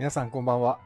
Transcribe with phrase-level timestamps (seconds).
[0.00, 0.78] 皆さんこんばんは。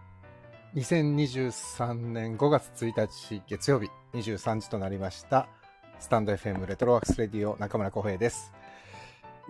[0.75, 5.47] 2023年5月1日月曜日23時となりました。
[6.01, 8.53] スタンド FM レトロワークスレディオ中村浩平です。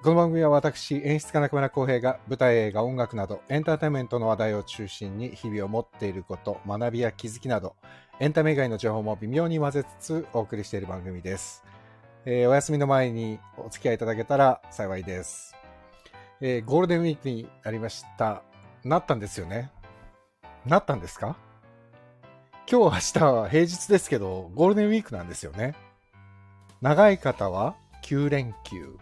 [0.03, 7.75] この番組は私、演出家中村浩平が舞台映画、音楽などエンターテインメントの話題を中心に日々を持っていること、学びや気づきなど
[8.21, 11.65] エンタメ以外の情報も微妙に混ぜつつお送りしている番組です。
[12.27, 15.57] えーお休みの前にお付き合いいただけたら幸いです。
[16.43, 18.43] えーゴールデンウィークになりました。
[18.85, 19.71] なったんですよね。
[20.67, 21.37] なったんですか？
[22.71, 25.75] 今日明日は平日ですけど、ゴールデンウィークなんですよね。
[26.83, 28.99] 長い方は9連休。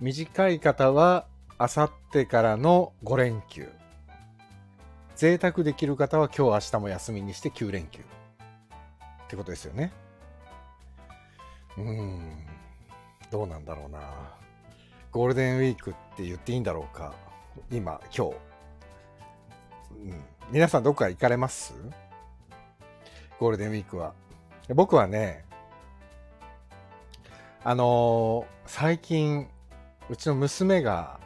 [0.00, 1.26] 短い方は
[1.60, 3.68] 明後日からの5連休。
[5.14, 8.00] 贅沢できる方は今日明日も休みにして9連休。
[8.00, 8.04] っ
[9.28, 9.92] てことですよね。
[11.76, 12.46] うーん。
[13.30, 14.00] どうなんだろうな。
[15.10, 17.14] ゴールデンウィークって言っていいんだろうか。
[17.70, 18.34] 今、今日。
[19.92, 21.74] うん、皆さんどこか行かれます？
[23.38, 24.14] ゴールデンウィークは。
[24.74, 25.44] 僕はね、
[27.64, 29.48] あのー最近、
[30.08, 31.20] うちの娘が、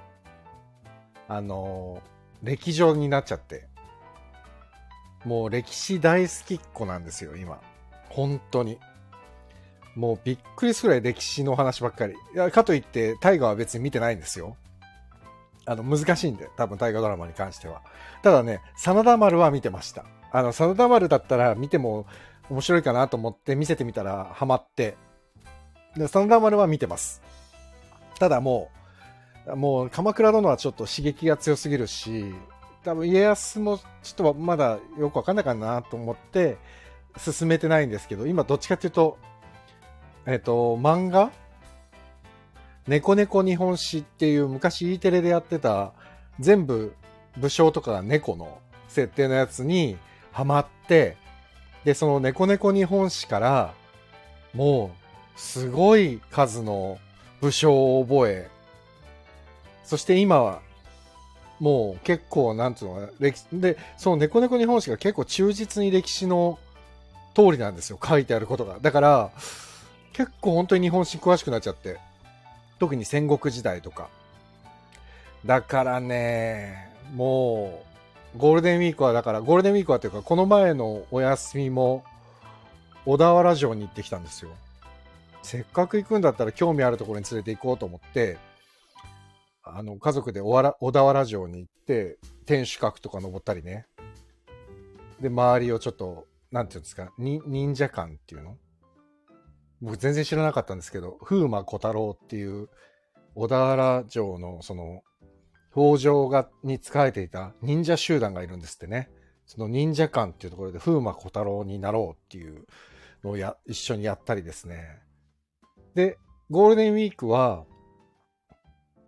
[1.28, 3.66] あのー歴女になっちゃって、
[5.24, 7.60] もう歴史大好きっ子なんですよ、今。
[8.08, 8.78] 本当に。
[9.94, 12.12] もうびっくりするぐらい歴史の話ばっかり。
[12.12, 14.56] いやかといって、大河は別に見てないんですよ。
[15.66, 17.82] あの、難しいんで、多分大河ドラマに関しては。
[18.22, 20.04] ただね、真田丸は見てました。
[20.32, 22.06] あの、真田丸だったら見ても
[22.48, 24.96] 面白いかなと思って見せてみたらハマって。
[25.96, 27.22] で、真田丸は見てます。
[28.18, 28.70] ただも
[29.46, 32.34] う、もう鎌倉殿はちょっと刺激が強すぎるし、
[32.84, 36.56] 多分家康もちょっとまだよくわかんないかなと思って
[37.16, 39.18] 進めてないんですけど、今どっちかっていうと、
[40.26, 41.30] えっ、と、漫画
[42.86, 45.92] 猫猫日本史っていう昔 E テレでやってた
[46.38, 46.94] 全部
[47.36, 48.58] 武将とかが猫の
[48.88, 49.96] 設定のやつに
[50.32, 51.16] ハマって、
[51.84, 53.74] で、その猫猫日本史から
[54.54, 54.92] も
[55.36, 56.98] うすごい数の
[57.40, 58.48] 武将を覚え、
[59.84, 60.60] そして今は
[61.58, 66.58] もう結構なんつうの、歴史、で、その猫猫日本史が結構忠実に歴史の
[67.34, 68.78] 通りなんですよ、書いてあることが。
[68.80, 69.30] だから、
[70.12, 71.98] 結構本当に日本史詳しくなっちゃって。
[72.78, 74.08] 特に戦国時代とか。
[75.44, 77.84] だからね、も
[78.34, 82.04] う、ゴールデンウィークは、だから、ゴールデンウィークはというか、この前のお休みも、
[83.04, 84.50] 小田原城に行ってきたんですよ。
[85.42, 88.36] せっかく行くんだったら興味あるところに連れて行こうと思って、
[89.62, 93.86] あの、家族で小田原城に行って、天守閣とか登ったりね。
[95.20, 98.58] で、周りをちょっと、なんていうんですか、忍者館っていうの
[99.80, 102.68] 僕全然知らなかったんですけど、風魔小太郎っていう
[103.34, 105.02] 小田原城のその
[105.72, 109.10] 北条がに仕えていた忍者集団がいるんですってね。
[109.44, 112.66] その忍者館っていうところで風魔小太郎になろうっていう
[113.22, 114.98] のをや一緒にやったりですね。
[115.94, 116.18] で、
[116.50, 117.64] ゴールデンウィークは、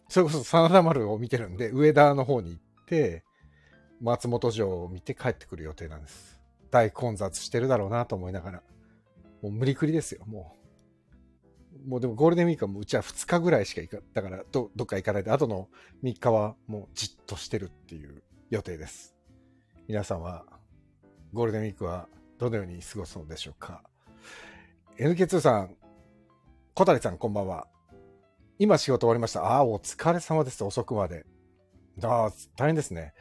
[0.09, 3.25] それこそ真田丸を見てるんで、上田の方に行って、
[4.01, 6.41] 松本城を見て帰ってくる予定なんです。
[6.71, 8.63] 大混雑してるだろうなと思いながら。
[9.43, 10.58] もう無理くりですよ、もう。
[11.87, 15.69] もうでもゴールデンウィークはもううちは2日ぐらいしか行か、だからどどっか行かないで、あとの
[16.03, 19.15] 3日はもうじっとしてるっていう予定です。
[19.87, 20.45] 皆さんは
[21.33, 23.83] ゴールデンウィークはどのように過ごすのでしょうか。
[24.99, 25.77] NK2 さん、
[26.75, 27.67] 小谷さんこんばんは。
[28.59, 29.45] 今仕事終わりました。
[29.45, 30.65] ああ、お疲れ様です。
[30.65, 31.25] 遅くまで。
[32.03, 33.15] ああ、大変ですね。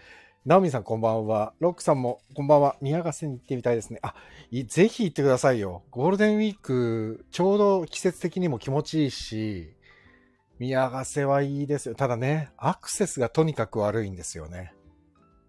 [0.46, 1.53] ナオミさんこんばんは。
[1.59, 2.78] ロックさんもこんばんは。
[2.81, 4.00] 宮ヶ瀬に行ってみたいですね。
[4.01, 4.16] あ、
[4.52, 5.84] ぜひ行ってくださいよ。
[5.91, 9.74] ゴールデンウィーク、ちょうど季節的にも気持ちいいし、
[10.59, 11.96] 宮ヶ瀬はいいですよ。
[11.96, 14.73] ただね、アクセスがとにかく悪いんですよね。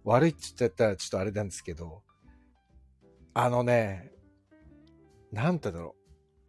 [0.05, 2.03] 悪いって言っちゃったらちょっとあれなんですけど、
[3.35, 4.11] あのね、
[5.33, 5.95] なんてだろ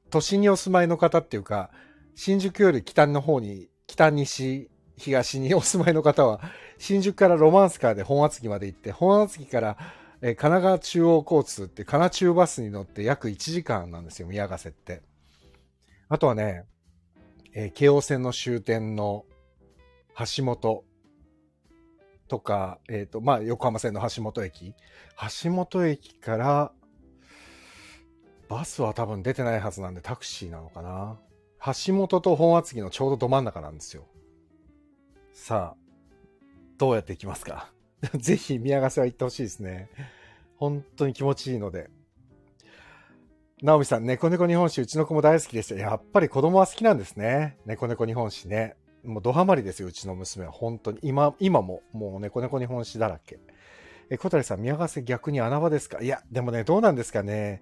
[0.07, 0.09] う。
[0.09, 1.69] 都心にお住まいの方っていうか、
[2.15, 6.41] 新宿より北の方に、北西、東にお住まいの方は、
[6.79, 9.77] 新宿からロマンスカーで本厚木まで行って、本厚木から
[10.21, 15.01] えー神奈川中央交通って、神奈中バスに乗って約1時間なんですよ、宮ヶ瀬って。
[16.09, 16.65] あとはね、
[17.53, 19.25] えー京王線の終点の
[20.35, 20.83] 橋本
[22.27, 24.75] とか、えっ、と、まあ、横浜線の橋本駅。
[25.43, 26.71] 橋本駅から、
[28.47, 31.19] バスは多分出てないはずなんでタクシーなのかな。
[31.85, 34.07] 橋本と本厚木のちょうどど真ん中なんですよ。
[35.33, 35.77] さあ、
[36.77, 37.71] どうやって行きますか？
[38.17, 39.89] ぜひ宮ヶ瀬は行ってほしいですね。
[40.57, 41.89] 本当に気持ちいいので。
[43.61, 45.75] ナオミさん、猫猫日本史、うちの子も大好きでした。
[45.75, 47.57] やっぱり子供は好きなんですね。
[47.65, 48.75] 猫猫日本史ね。
[49.03, 50.51] もうドハマりですよ、うちの娘は。
[50.51, 50.99] 本当に。
[51.01, 53.39] 今、今も、もう猫猫日本史だらけ。
[54.09, 56.01] え、小谷さん、宮ヶ瀬逆に穴場ですか？
[56.01, 57.61] いや、でもね、どうなんですかね。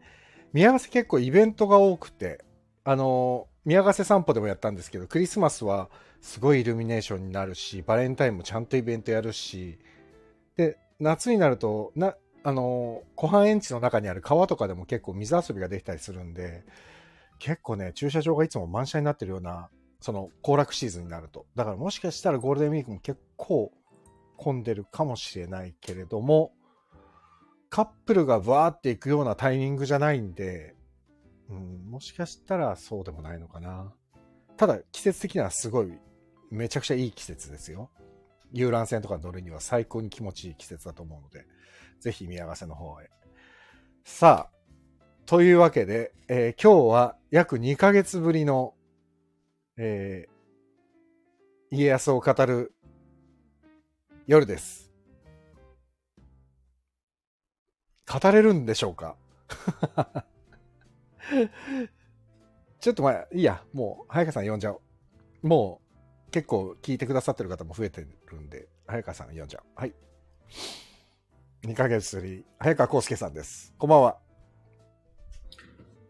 [0.54, 2.44] 宮ヶ瀬結構イベントが多くて、
[2.84, 5.90] あの、宮ヶ瀬散歩でもやったんですけど、クリスマスは
[6.22, 9.78] すごいイルミネーションになるし、バレンタインもちゃんとイベントやるし、
[10.58, 16.64] で、夏になると、な、あの、湖畔園地の中にある川とかでも結構水遊びができたりするんで、
[17.40, 19.70] 結構ね、駐車場がいつも満車になってるような、
[20.00, 21.46] その行楽シーズンになると。
[21.56, 23.72] だからもしかしたらゴールデンウィークも結構
[24.38, 26.52] 混んでるかもしれないけれども、
[27.70, 30.76] カップルがバーって行くようなタイミングじゃないんで、
[31.50, 33.94] うん、もしかしたらそうでもないのかな。
[34.56, 35.92] ただ、季節的にはすごい、
[36.50, 37.90] めちゃくちゃいい季節ですよ。
[38.54, 41.46] 遊覧船とか乗るには最高に気持ちいい季節だと思うので、
[42.00, 43.10] ぜひ宮ヶ瀬の方へ。
[44.04, 44.58] さあ、
[45.26, 48.74] というわけで、えー、今日は約2ヶ月ぶりの、
[49.76, 52.74] えー、家康を語る
[54.26, 54.92] 夜です。
[58.10, 59.18] 語れるんでしょうか？
[62.80, 64.82] ちょっとまあ、いいや、もう、早川さん呼んじゃお
[65.44, 65.48] う。
[65.48, 65.87] もう、
[66.32, 69.66] 結構聞いてくださってる方も増えてるんで、早川さん呼んじゃおう。
[69.76, 69.94] はい。
[71.64, 73.74] 2ヶ月ぶり、早川康介さんです。
[73.78, 74.18] こんばんは。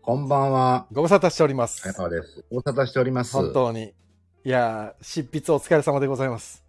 [0.01, 0.87] こんばんは。
[0.91, 1.81] ご無沙汰しております。
[1.81, 2.45] 早川です。
[2.49, 3.33] ご無沙汰しております。
[3.33, 3.93] 本当に。
[4.43, 6.63] いや執筆お疲れ様でございます。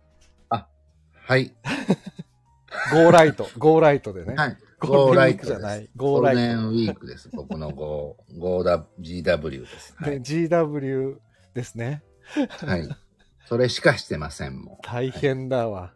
[0.50, 0.66] あ、
[1.12, 1.54] はい。
[2.92, 4.34] ゴーライト、ゴーライトでね。
[4.34, 4.56] はい。
[4.80, 5.88] ゴーライトじゃない。
[5.96, 6.40] ゴーライト。
[6.40, 7.30] ゴールデンウィークです。
[7.32, 9.94] 僕のゴー、ゴーダ、GW です。
[9.96, 11.16] はい、GW
[11.54, 12.02] ですね。
[12.66, 12.88] はい。
[13.48, 14.86] それしかしてません、もう。
[14.86, 15.80] 大変だわ。
[15.80, 15.90] はい、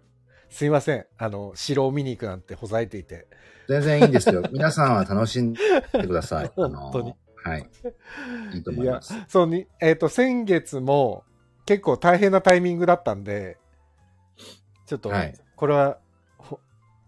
[0.48, 1.04] すいません。
[1.18, 3.26] あの、城を見に行くなんてほざいていて。
[3.68, 4.42] 全然いいんですよ。
[4.50, 5.60] 皆さんは楽しんで
[6.06, 6.50] ください。
[6.56, 7.14] 本当に。
[7.44, 7.68] はい。
[8.54, 9.12] いいと思います。
[9.28, 11.24] そうに、えっ、ー、と、先月も
[11.66, 13.58] 結構大変なタイミングだったんで、
[14.86, 15.12] ちょっと、
[15.54, 15.98] これは、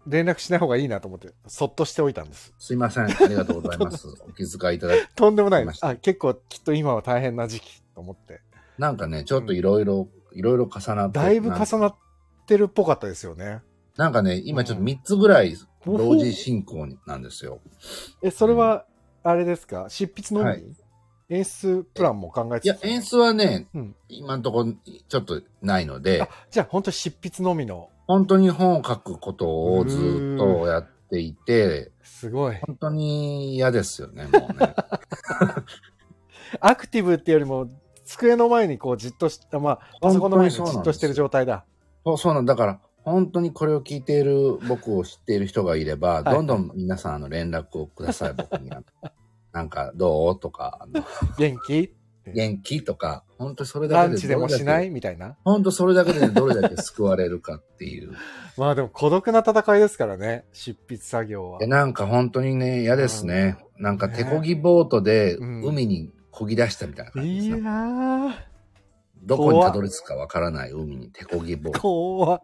[0.05, 2.53] 連絡しない方がいいなと思って、そっとしておいたんです。
[2.59, 3.05] すいません。
[3.05, 4.07] ありがとうございます。
[4.29, 5.83] お気遣いいただきとんでもないです。
[5.83, 8.41] あ、結構きっと今は大変な時期と思って。
[8.77, 11.19] なんかね、ちょっといろいろ、いろいろ重なって。
[11.19, 11.95] だいぶ重なっ
[12.45, 13.61] てるっぽかったですよね。
[13.97, 15.55] なんかね、今ちょっと3つぐらい
[15.85, 17.59] 同時進行なんですよ。
[18.21, 18.85] え、それは、
[19.23, 19.87] あれですか？
[19.89, 20.63] 執筆のみ、はい、
[21.29, 24.73] 演出プランも考えていや、演出はね、うん、今のところ
[25.07, 26.27] ちょっとないので。
[26.51, 27.89] じゃあ本当執筆のみの。
[28.07, 31.91] 本当に本を書くことをずっとやっていて。
[32.03, 32.55] すごい。
[32.67, 34.75] 本当に嫌ですよね、もうね。
[36.59, 37.69] アクティブっていうよりも、
[38.17, 41.65] 机の前にこうじっとし、まあ、パソコンの前にじっとしてる状態だ。
[42.05, 42.55] そうそうなんだ。
[42.55, 48.69] から、本当にこれを聞いている僕を知っている人がいれば、どんどん皆さんの連絡をください、僕に。
[49.51, 50.39] なんか、どう？
[50.39, 50.87] とか。
[51.37, 51.93] 元気？
[52.33, 54.13] 元気とか、本当それだけで。
[54.13, 54.89] ランチでもしない？
[54.89, 55.37] みたいな？
[55.45, 58.13] 本当それだけでどれだけ救われるかっていう。
[58.57, 61.59] まあでも孤独な戦いですからね、執筆作業は。
[61.67, 63.57] なんか本当にね、嫌ですね。
[63.77, 68.45] うん、なんか手漕ぎボートで海に漕ぎ出したみたいな感じです、ね、いや
[69.23, 71.79] どこにたどり着くかわからない海に手漕ぎボート。
[71.79, 72.41] 怖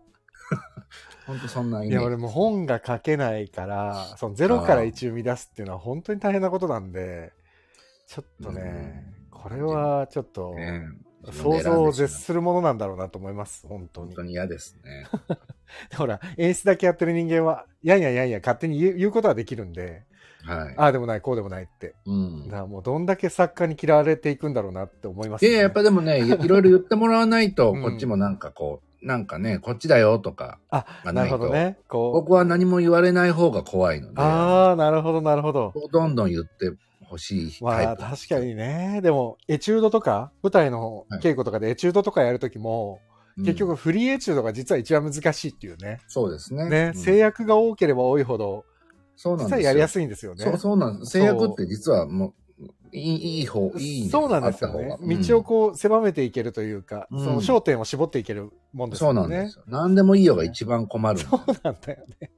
[1.28, 7.32] 本当そんないや、俺も本が書けないから、そのゼロから一生み出すっていうのは本当に大変なことなんで、
[8.08, 10.56] ちょっとね、これはちょっと、
[11.32, 14.08] 想像を絶するものなんだろうなと思います、本当に。
[14.08, 15.06] 本当に嫌ですね。
[15.96, 20.06] ほら、演出だけやってる人間は、いやいやいやいや、勝手に言うことはできるんで、
[20.44, 21.96] はい、ああでもない、こうでもないって。
[22.06, 22.46] うん。
[22.46, 25.52] だからもうどんだけ作家に嫌われていくんだろうなって思います、ね。
[25.52, 30.60] いや、やっぱでもね、いろいろ言ってもらわないと、 こっちもなんかこう、なんかね、こっちだよとか。
[30.70, 31.78] あ、なるほどね。
[31.88, 32.14] こう。
[32.14, 34.22] 僕は何も言われない方が怖いので。
[34.22, 35.74] ああ、なるほど、なるほど。
[35.92, 36.72] どんどん言って
[37.12, 39.02] ほしいまあ、確かにね。
[39.04, 42.98] でも、エチュードとか、舞台の稽古とかでエチュードとかやるときも、は
[43.40, 46.00] い、結局フリーエチュードが実は一番難しいっていうね。
[46.08, 46.70] そうですね。
[46.70, 48.66] ね、うん、制約が多ければ多いほど、
[49.16, 50.44] そうなんです実はやりやすいんですよね。
[50.44, 51.12] そう、そうなんです。
[51.12, 52.34] 制約って実はもう、
[52.94, 54.98] いいいい方、いいそうなんですよね。
[55.00, 59.22] 道をこう狭めていけるというか、うん、その焦点を絞っていけるもんですよね。
[59.22, 59.64] そうなんですよ。
[59.68, 61.20] 何でもいいよが一番困る。
[61.20, 62.32] そうなんだよね。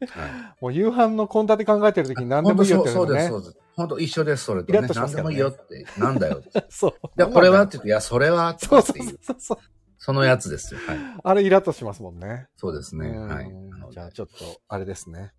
[0.00, 2.90] はい、もう夕飯の献立考えてるときに何でもいいよって。
[2.90, 3.56] そうです、そうです。
[3.76, 4.80] 本当一緒です、それとね。
[4.94, 6.42] 何でもいいよって、なんだよ。
[6.68, 6.92] そう。
[7.16, 9.58] で、これはって言って、いや、それはそうそうそうそう。
[9.98, 10.80] そのやつですよ。
[10.86, 10.98] はい。
[11.22, 12.48] あれイラッとしますもんね。
[12.56, 13.16] そうですね。
[13.16, 13.50] はい。
[13.90, 14.34] じゃあちょっと、
[14.68, 15.32] あれですね。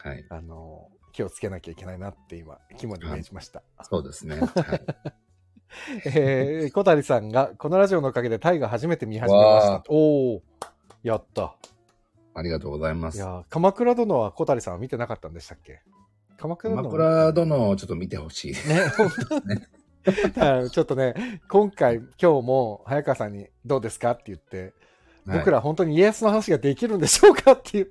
[0.00, 0.24] はい。
[0.28, 3.62] あの、気をつけなきゃいけないなって今、肝に銘じました。
[3.82, 4.38] そうですね。
[4.40, 4.82] はい、
[6.06, 9.82] えー、小谷さんが、このラジオのおかげでタイが初めて見始めました。
[9.88, 10.42] おお
[11.02, 11.56] やった。
[12.34, 13.18] ありがとうございます。
[13.18, 15.80] いや、鎌倉殿は小谷さんは見てなかったんでしたっけ？
[16.38, 16.88] 鎌倉殿。
[16.88, 18.52] 鎌倉殿をちょっと見てほしい。
[18.52, 18.58] ね、
[18.96, 19.68] 本当ね。
[20.04, 24.72] だからちょっとね、今回、今日も早川さんにどうですかって言って、
[25.26, 25.56] 僕ら。
[25.56, 27.90] ら本当に家康の話ができるんでしょうかっていう。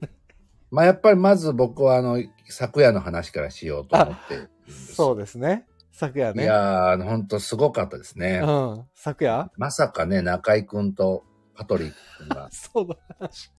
[0.72, 4.48] まあやっぱりまず僕はあの、昨夜の話からしようと思って。
[4.94, 5.66] そうですね。
[5.92, 6.44] 昨夜ね。
[6.44, 8.42] いやー、ほんとすごかったですね。
[8.44, 8.84] うん。
[8.94, 9.50] 昨夜？
[9.58, 11.24] まさかね、中井くんと
[11.56, 12.96] パトリックが、 そうだ。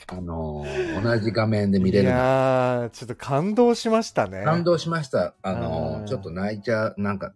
[0.07, 4.45] あのー同じ画面で見れいるのやー、ちょっと感動しましたね。
[4.45, 5.35] 感動しました。
[5.43, 7.33] あのうんーちょっと泣いちゃう、なんか、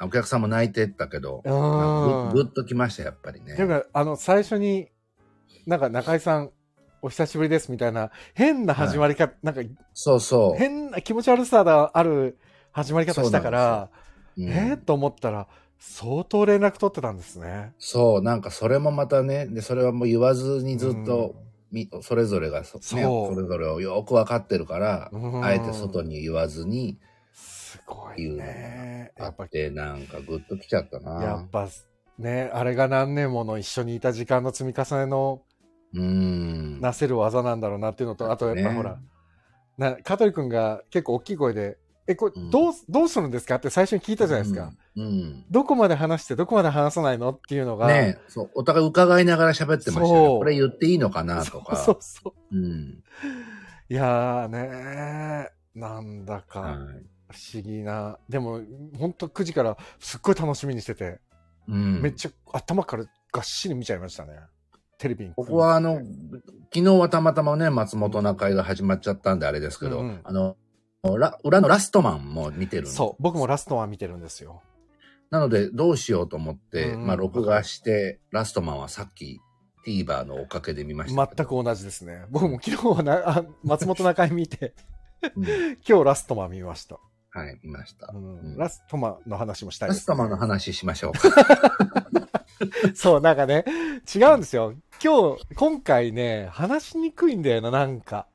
[0.00, 3.56] お客さんも泣いてったけど、うんぐぐっときました、やっぱりね。
[3.56, 4.88] ていうか、あの、最初に、
[5.66, 6.50] なんか中井さん、
[7.06, 9.60] お久しぶりですみたいな、変な始まり方、なんか
[9.94, 10.58] そうそう。
[10.58, 12.36] 変な気持ち悪さがある
[12.72, 13.90] 始まり方したから、
[14.36, 15.46] うんえー、と思ったら、
[15.78, 17.74] 相当連絡取ってたんですね。
[17.78, 21.36] そう、なんかそれもまたね、で、それはもう言わずにずっと、
[21.70, 26.98] みそれぞれがそ,、ね、それぞれをよくわかってるから、うんあえて外に言わずに
[27.32, 29.12] すごいね。
[29.16, 31.22] あやっぱっ、て、なんかグッときちゃったな。
[31.22, 31.68] やっぱ、
[32.18, 35.42] ね、あれが何年もの一緒にいた時間の積み重ねの
[35.96, 36.80] うん。
[36.80, 38.98] なせる技なんだろうなっていうのと、あとやっぱねほら、
[39.78, 44.72] な香取君が結構大きい声で、え、これうんどう、どうするんですかって最初に聞いたじゃないですか。
[44.96, 45.04] うん。
[45.04, 47.88] うんどこまで話してどこまで話さないのっていうのが。
[47.88, 50.38] ねそう、お互い伺いながら喋ってましたよね。
[50.38, 51.76] これ言っていいのかなとか。
[51.76, 52.56] そうそうそう。
[52.56, 53.02] うん。
[53.88, 58.18] いやーねー、なんだかはい不思議な。
[58.28, 58.60] でも、
[58.98, 61.18] ほんと9時からすっごい楽しみにしてて、
[61.68, 62.00] うん。
[62.00, 64.38] めっちゃ頭からがっしり見ちゃいましたね。
[64.98, 65.34] テレビに。
[65.34, 66.00] ここはあの、
[66.72, 70.56] 昨日はたまたまね、松本中井が始まっちゃったんであれですけど、うんうんあの、
[71.02, 74.62] ラ裏のラストマンも見てるそう、僕もラストは見てるんですよ。
[75.30, 79.40] なので、どうしようと思って、うんまあ、録画して、ラストマンはさっき、
[79.86, 81.26] TVer のおかげで見ました。
[81.36, 82.24] 全く同じですね。
[82.30, 84.74] 僕も昨日はなあ松本中井見て、
[85.36, 85.44] うん
[85.88, 86.98] 今日ラストマン見ました。
[87.30, 88.12] はい、見ました。
[88.12, 91.66] うんうんラストマンの話もしたいラです、ストマンの話しましょうか。
[92.94, 93.64] そう、なんかね、
[94.14, 94.74] 違うんですよ。
[95.02, 98.26] 今日、今回ね、話しにくいんだよな、なんか。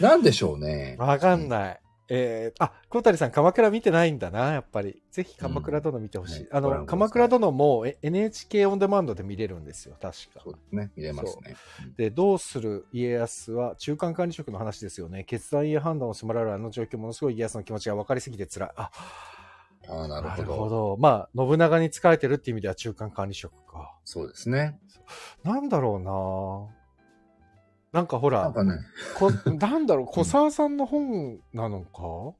[0.00, 0.96] なんでしょうね。
[0.98, 1.80] わかんない。
[2.12, 5.00] えー、あ、小谷さん、鎌倉見てないんだな、やっぱり。
[5.12, 6.48] ぜひ鎌倉殿見てほしい。
[6.50, 10.54] あの、うんはいご覧ください鎌倉殿もえ NHK オンデマンドで見れるんですよ、確かそう。
[10.54, 10.90] ですね。
[10.96, 11.54] 見れますね。
[11.96, 15.22] で、どうする家康は中間管理職の話ですよね。
[15.24, 18.70] 決断や判断を迫られるあの状況、ものすごい家康の気持ちが分かりすぎて辛い。
[18.74, 18.90] あ、
[19.88, 20.48] ああ、なるなほど。
[20.48, 20.96] るほど。
[20.98, 23.96] まあ、信長に仕えてるっていう意味では中間管理職か。
[24.04, 24.78] そうですね。
[25.42, 26.68] なんだろうな
[28.00, 28.74] なんかほらなん、かね、
[29.18, 32.36] こなんだろう、 小沢さんの本なのか？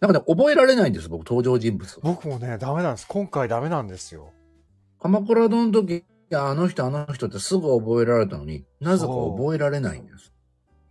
[0.00, 2.00] なんかね、覚えられないんです、僕、登場人物を。
[2.02, 3.06] 僕もね、ダメなんです。
[3.06, 4.32] 今回ダメなんですよ。
[5.00, 10.32] 鎌倉殿の時、あの人、あの人ってすぐ覚えられたのに、なぜか覚えられないんです。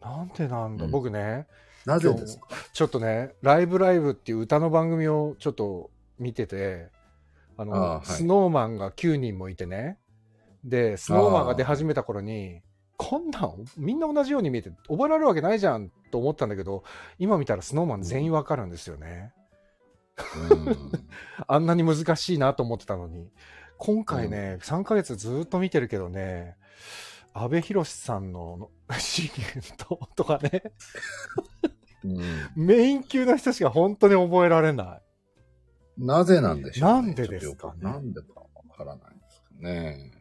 [0.02, 1.48] なんでなんだ、うん僕ね、
[1.86, 2.48] なぜですか？
[2.74, 6.90] ちょっとね、ライブライブっていう歌の番組をちょっと見てて、
[7.58, 8.06] あの、ああはい。
[8.06, 9.98] スノーマンが9人もいてね、
[10.64, 12.62] で、スノーマンが出始めた頃に、
[12.98, 16.84] こんなんみんな同じように見えて覚えられるわけないじゃんと思ったんだけど、
[17.18, 19.34] 今見たらスノーマン全員わかるんですよね。
[20.52, 20.78] うん。
[21.48, 23.32] あんなに難しいなと思ってたのに。
[23.80, 26.56] 今回ね、3ヶ月ずっと見てるけどね、
[27.34, 28.70] 安倍博さんの
[29.00, 30.62] 資源ととかね、
[31.64, 31.71] うん
[32.56, 35.02] メイン級の人しか本当に覚えられない。
[35.98, 40.12] なぜなんでしょう、ね、なんでですかねなんでかわからないんですかね。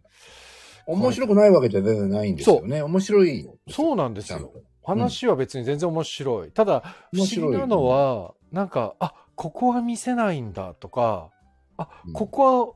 [0.87, 2.83] 面白くないわけじゃ全然ないんですよね。
[2.83, 3.49] 面白い。
[3.69, 4.53] そうなんですよ。
[4.83, 6.51] 話は別に全然面白い。
[6.51, 6.83] ただ、
[7.13, 11.31] 不思議なのは、なんか、あ、ここは見せないんだとか、
[11.77, 12.75] あうん、ここは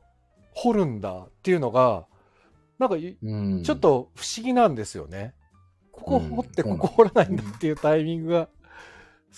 [0.53, 2.07] 掘るんだっていうのが、
[2.79, 5.33] なんかい、うんちょっと不思議なんですよね。
[5.91, 8.49] ここ掘って、うんここ掘らないんだっていうタイミングが、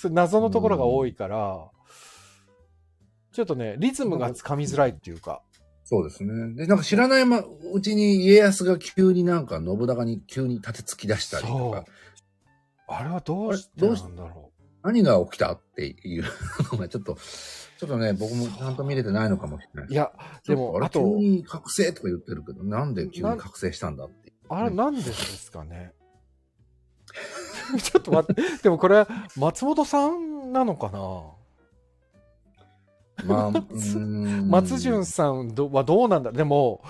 [0.05, 1.69] 謎のところが多いから、
[3.31, 5.41] ちょっとね、リズムがつかみづらいっていうか、
[5.89, 6.53] そうですね。
[6.55, 7.41] で、なんか知らない、ま、
[7.73, 11.85] うちに家康が急になんか信長に急に立てつき出したりとか、
[12.87, 14.51] あれはどうしてなんだろ
[14.83, 16.23] 何が起きたっていう
[16.71, 17.17] のがちょっと、
[17.79, 19.89] ちょっとね、僕もちゃんと見れてないのかもしれない。
[19.89, 19.93] う。
[19.93, 20.11] いや、
[20.45, 24.33] でも、あと急に覚醒とか言ってるけど、なんで急に覚醒したんだって。
[24.49, 25.93] あれなんでですかね。
[27.81, 29.05] ちょっと待って、でもこれ、
[29.35, 31.23] 松本さんなのかな？
[33.25, 33.51] まあ、
[34.45, 36.31] 松潤さんどはどうなんだ？
[36.31, 36.83] でも、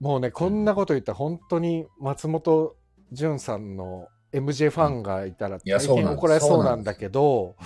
[0.00, 2.76] もうね、こんなこと言ったら本当に松本
[3.12, 7.56] 潤さんの MJ ファンがいたら大変怒られそうなんだけど、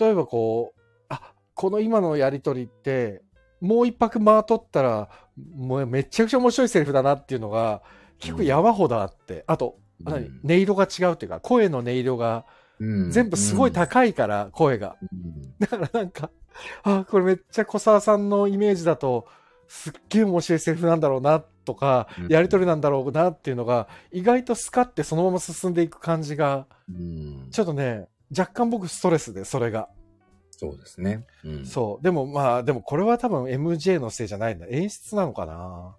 [0.00, 3.22] 例えばこう、あ、この今のやりとりって、
[3.60, 5.08] もう一泊間取ったら、
[5.56, 7.82] もうめちゃくちゃ面白いセリフだなっていうのが、
[8.20, 10.12] 結構山ほどあって、あと、うん。
[10.12, 10.28] 何？
[10.44, 12.44] 音色が違うっていうか、声の音色が
[12.80, 13.10] うん。
[13.10, 14.96] 全部すごい高いから、声が。
[15.02, 15.54] うん。
[15.58, 16.30] だからなんか、
[16.84, 19.26] あ、これめっちゃ小沢さんのイメージだと、
[19.66, 27.48] すっげえ面白いセリフなんだろうな、とかうん、やりとりなんだろうなっていうのが、意外とスカってそのまま進んでいく感じが、うん。
[27.50, 29.88] ちょっとね、若干僕ストレスで、それが。
[30.50, 31.26] そうですね。
[31.44, 31.66] うん。
[31.66, 32.04] そう。
[32.04, 34.66] でもまあ、でもこれは多分 MJ のせいじゃないんだ。
[34.68, 35.94] 演出なのかな？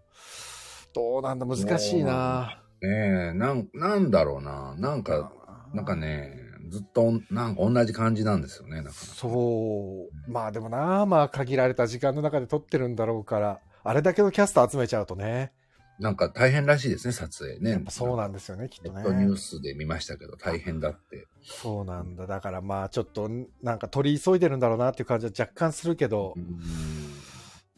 [0.94, 1.46] どうなんだ？
[1.46, 4.76] 難しいなねえ、なん、なんだろうな。
[4.78, 5.32] なんか、
[5.74, 6.34] なんかね、
[6.70, 8.98] ずっと、なんか同じ感じなんですよね、なかなか。
[8.98, 10.32] そう。
[10.32, 15.52] まあでもな、まあ限られた時間の中で撮ってるんだろうから、あれだけのキャスト集めちゃうとね。
[16.00, 17.84] なんか大変らしいですね、撮影ね。
[17.90, 19.38] そうなんですよね、きっとネットニューね。
[19.38, 21.28] スで見ましたけど、大変だって。
[21.44, 22.28] そうなんだ。
[22.28, 23.30] だからまあちょっと、
[23.62, 26.60] なんか取り急いでるんだろうなっていう感じは若干するけどう、ん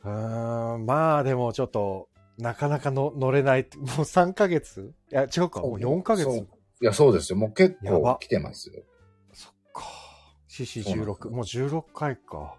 [0.03, 3.77] うーん、まあでもちょっと、なかなかの乗れないって。
[3.79, 4.93] もう3ヶ月？
[5.11, 5.61] いや、違うか。
[5.61, 6.27] もう4ヶ月？
[6.27, 6.45] い
[6.81, 7.37] や、そうですよ。
[7.37, 8.83] もう結構来てますよ。
[9.33, 9.83] そっか。
[10.47, 11.29] そうなんです CC16。
[11.29, 12.55] もう16回か。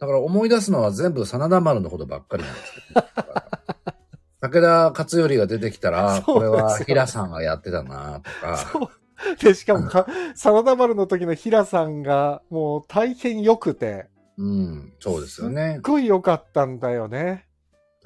[0.00, 3.28] だから思い出すのは全部真田丸のことばっかりなんですけど。
[4.40, 8.56] 武田勝頼が出てきたら、 これは平さんがやってたなとか。
[8.56, 8.88] そう。
[9.42, 10.06] で、しかもか、
[10.36, 14.06] 真田丸の時の平さんが、もう大変良くて、
[14.36, 15.80] うん、そうですよねすっ。
[15.82, 17.47] ごい良かったんだよね。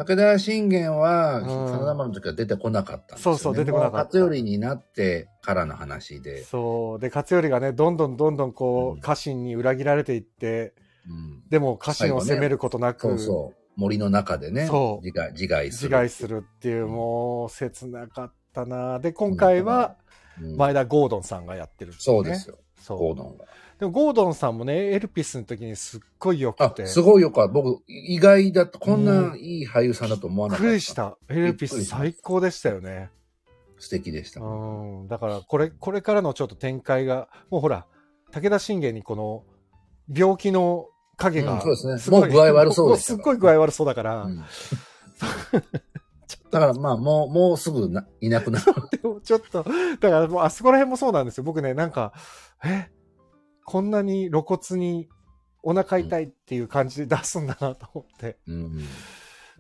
[0.05, 3.39] 武田信玄は、うん真田丸の時は出てこなかったんですよ、ね。
[3.39, 6.45] そうそう出てこなかった勝頼になってからの話で。
[6.45, 6.99] そう。
[7.01, 10.75] で、勝頼がね、どんどんどんどんこう、うん家臣に裏切られていって、
[11.09, 13.63] うん、でも家臣を責めることなく、そうそう。
[13.77, 15.91] 森の中でね、そう自害自害す自る。
[15.91, 20.03] 害するっていう、もう、切なかったなで、今回は、うん
[20.57, 22.59] 前田ゴードンさんがやってるっていそうですよ。
[22.89, 23.45] ゴードンが。
[23.83, 27.53] でも、ゴードンさんもね、エルピスの時にすっごい良くあて。、すごいよかった。
[27.53, 30.71] 僕、意外だと、こんないい俳優さんだと思わびっなかった。
[30.71, 31.19] くりした。
[31.29, 33.11] エルピス最高でしたよね。
[33.81, 34.41] 素敵でした。
[34.41, 35.09] うん。
[35.09, 37.87] だから、これ、これからのちょっと展開が、もうほら、
[38.31, 39.43] 武田信玄にこの、
[40.17, 44.45] 病気の影が、うんそうですねすごいもう具合悪そうでしたからもすっごい具合悪そうだから、うん
[46.53, 48.65] だからまあ、もう、もうすぐないなくなる。
[49.03, 51.45] でもちょっと、だからもうあそこら辺もそうなんですよ。
[51.45, 52.13] 僕ね、なんか、
[52.65, 52.91] え、
[53.65, 55.09] こんなに露骨に
[55.63, 58.85] お腹痛いっていう感じで出すんだなと思って、うん。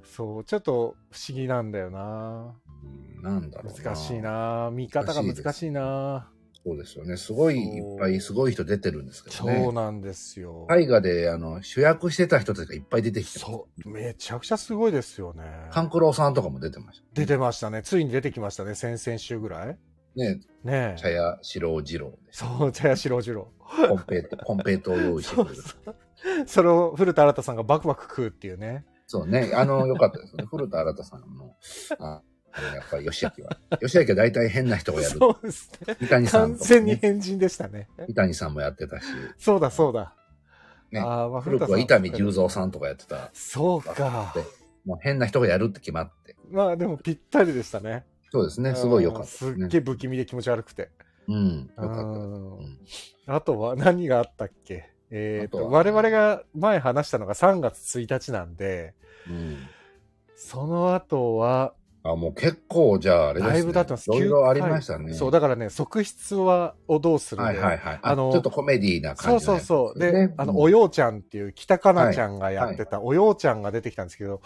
[0.04, 2.54] そう、ちょっと不思議なんだよな。
[2.84, 3.82] うんなんだろうな。
[3.82, 4.20] 難しい。
[4.20, 4.70] な。
[4.72, 6.28] 見方が難しいな。
[6.64, 7.16] そうですよね。
[7.16, 9.62] すごいいっぱいすごい人出てるんですけどね。
[9.64, 10.66] そうなんですよ。
[10.68, 13.38] 大河であの主役してた人たちがいっぱい出てきて。
[13.38, 15.42] そう、めちゃくちゃすごいですよね。
[15.70, 17.04] 勘九郎さんとかも出てました。
[17.14, 17.82] 出てましたね。
[17.82, 18.74] ついに出てきましたね。
[18.74, 19.78] 先々週ぐらい。
[20.16, 21.00] ね、ねえ。
[21.00, 22.16] 茶屋四郎次郎で。
[22.30, 23.48] そう、茶屋四郎次郎。
[23.88, 25.56] コンペイト、コンペイトを用意してくれる。
[25.56, 25.96] そう。
[26.46, 28.84] それを古田新太さんがバクバク食うっていうね。
[29.06, 29.52] そうね。
[29.54, 30.44] あの、よかったですね。
[30.44, 31.56] 古田新太さんの、
[31.98, 32.22] あ
[32.74, 33.58] やっぱり吉明は。
[33.80, 35.18] 吉明は大体変な人がやる。
[35.18, 35.96] そうですね。
[36.00, 36.98] 三谷さん完とか、全にね。
[37.00, 37.88] 変人でしたね。
[38.08, 39.06] 三谷さんもやってたし、
[39.38, 40.14] そうだそうだ。
[40.90, 43.30] ねあーまあ古くは伊丹十三さんとかやってた。
[43.32, 44.32] そうか。
[44.34, 44.44] で
[44.84, 46.36] もう変な人がやるって決まって。
[46.50, 48.04] まあでもぴったりでしたね。
[48.32, 48.74] そうですね。
[48.74, 49.52] すごい良かったですね。
[49.52, 50.88] すっげえ不気味で気持ち悪くて。
[51.28, 51.70] うん。
[51.76, 52.62] よか
[53.26, 53.34] った。
[53.34, 54.88] あとは何があったっけ？
[55.10, 58.94] えっ、と、あとは我々が前話したのが3月1日なんで、
[59.28, 59.58] うん。
[60.34, 63.52] その後は、あ、もう結構、じゃあ、あれですね。
[63.52, 64.10] だいぶ経ってます。
[64.10, 65.12] いろいろありましたね。
[65.12, 67.94] そう、だからね、側室は、をどうするはいはいはい。
[67.96, 70.02] ああのの、ちょっとコメディーなそう感じのそうそう。
[70.02, 74.40] やつねで、あの、おようちゃんっていう北かなちゃんがやってた、おようちゃんが出てきたんですけど、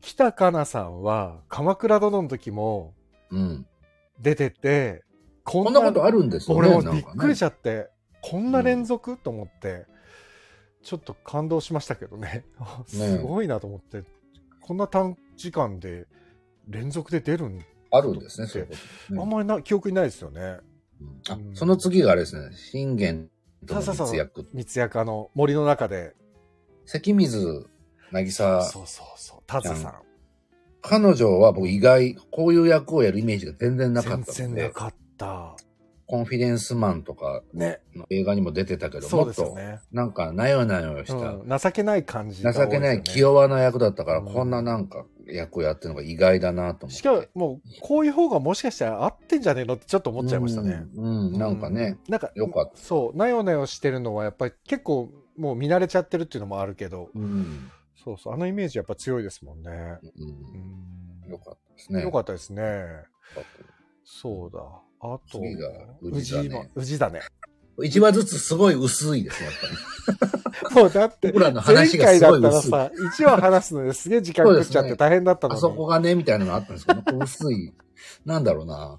[0.00, 2.94] 北かなさんは、鎌倉殿の時も
[3.32, 3.66] うん。
[4.20, 5.02] 出てて、
[5.44, 6.68] ここんなことあるんですよね。
[6.68, 7.90] 俺もびっくりしちゃって、
[8.20, 9.86] こんな連続、と思って、
[10.82, 12.44] ちょっと感動しましたけどね。
[12.86, 14.04] すごいなと思って、
[14.60, 16.06] こんな短時間で
[16.68, 18.74] 連続で出るん、あるんですね、そういうこ
[19.08, 20.40] とねあんまりな記憶にないですよね。
[21.00, 23.28] うんあその次があれですね、信玄
[23.66, 24.48] との密約。
[24.52, 26.14] 密約あの森の中で。
[26.84, 27.66] 関水
[28.12, 29.38] 渚、そうそうそう。
[29.46, 29.94] タズさん。
[30.82, 35.56] 彼女は僕意外、こういう役をやるイメージが全然なかったので、全然なかった。
[36.06, 37.80] コンフィデンスマンとかね。
[37.96, 39.56] の映画にも出てたけど、そうもっと。
[39.92, 46.96] なんかなよなよした、うん、情けない感じが多情けない気弱な役だったから、うんこんななんか役をやってるのが意外だなと思って。
[46.96, 50.84] しかも、もう、こういう方がもしかしたら合ってんじゃねえのってちょっと思っちゃいましたね。
[50.94, 51.04] うん。
[51.04, 52.12] うん、なんかね、うん。
[52.12, 57.70] なんか、よかったそう、なよなよしてるのはやっぱり結構もう見慣れちゃってるっていうのもあるけど、うん。
[58.04, 59.70] そうそう、あのイメージやっぱ強いですもんね。
[59.70, 61.30] うんうん。
[61.30, 62.02] よかったですね。
[62.02, 62.62] よかったですね。
[64.04, 64.60] そうだ。
[65.00, 65.68] あと、次が
[66.00, 67.20] 宇治だねも宇治だね。
[67.82, 70.74] 一話ずつすごい薄いですね、やっぱり。
[70.82, 72.68] もうだって、僕らの前話だすごい薄い。
[72.68, 75.58] ったらさ、1話話すのですげえ時間食っちゃって大変だったのに。
[75.58, 77.72] あそこがね、みたいなのがあったんですけど、薄い。
[78.24, 78.98] なんだろうな。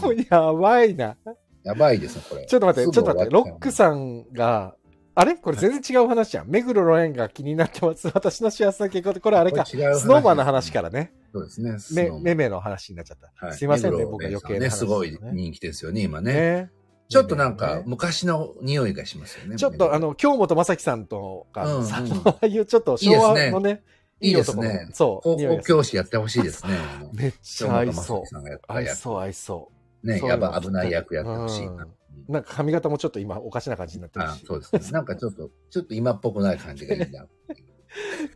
[0.00, 1.16] もうやばいな。
[1.62, 2.46] やばいですね、これ。
[2.46, 3.72] ちょっと待って、ちょっと待って、ロックん。
[3.72, 4.76] さんが、
[5.18, 5.34] あれ？
[5.34, 6.48] これ全然違う話じゃん。
[6.48, 8.06] 目黒ロエンが気になってます。
[8.12, 9.64] 私の幸せな結婚って、これあれか。
[9.64, 11.14] スノーマンの話からね。
[11.32, 12.10] そうですね。
[12.10, 13.46] め、めめの話になっちゃった。
[13.46, 14.76] はいすいませんね、僕が余計ね、な話。
[14.76, 16.32] すごい人気ですよね、今ね。
[16.34, 16.70] ね。
[17.08, 19.56] ちょっとなんかね昔の匂いがしますよね。
[19.56, 23.82] ちょっとあの、京本正樹さんとか、うんうんさああいうちょっと昭和のね、
[24.20, 24.88] いいですね。
[24.92, 25.36] そう。
[25.36, 26.72] 高校教師やってほしいですね。
[27.14, 28.22] めっちゃ合いそう。
[28.68, 29.70] 合いそう、合いそ
[30.02, 30.06] う。
[30.06, 31.86] ね、やば危ない役やってほしいな。
[32.28, 34.44] なんか髪型もちょっと今おかしな感じになってるあし。
[34.46, 34.90] そうですね。
[34.90, 37.26] なんかちょっと、 ちょっと今っぽくない感じがいいな。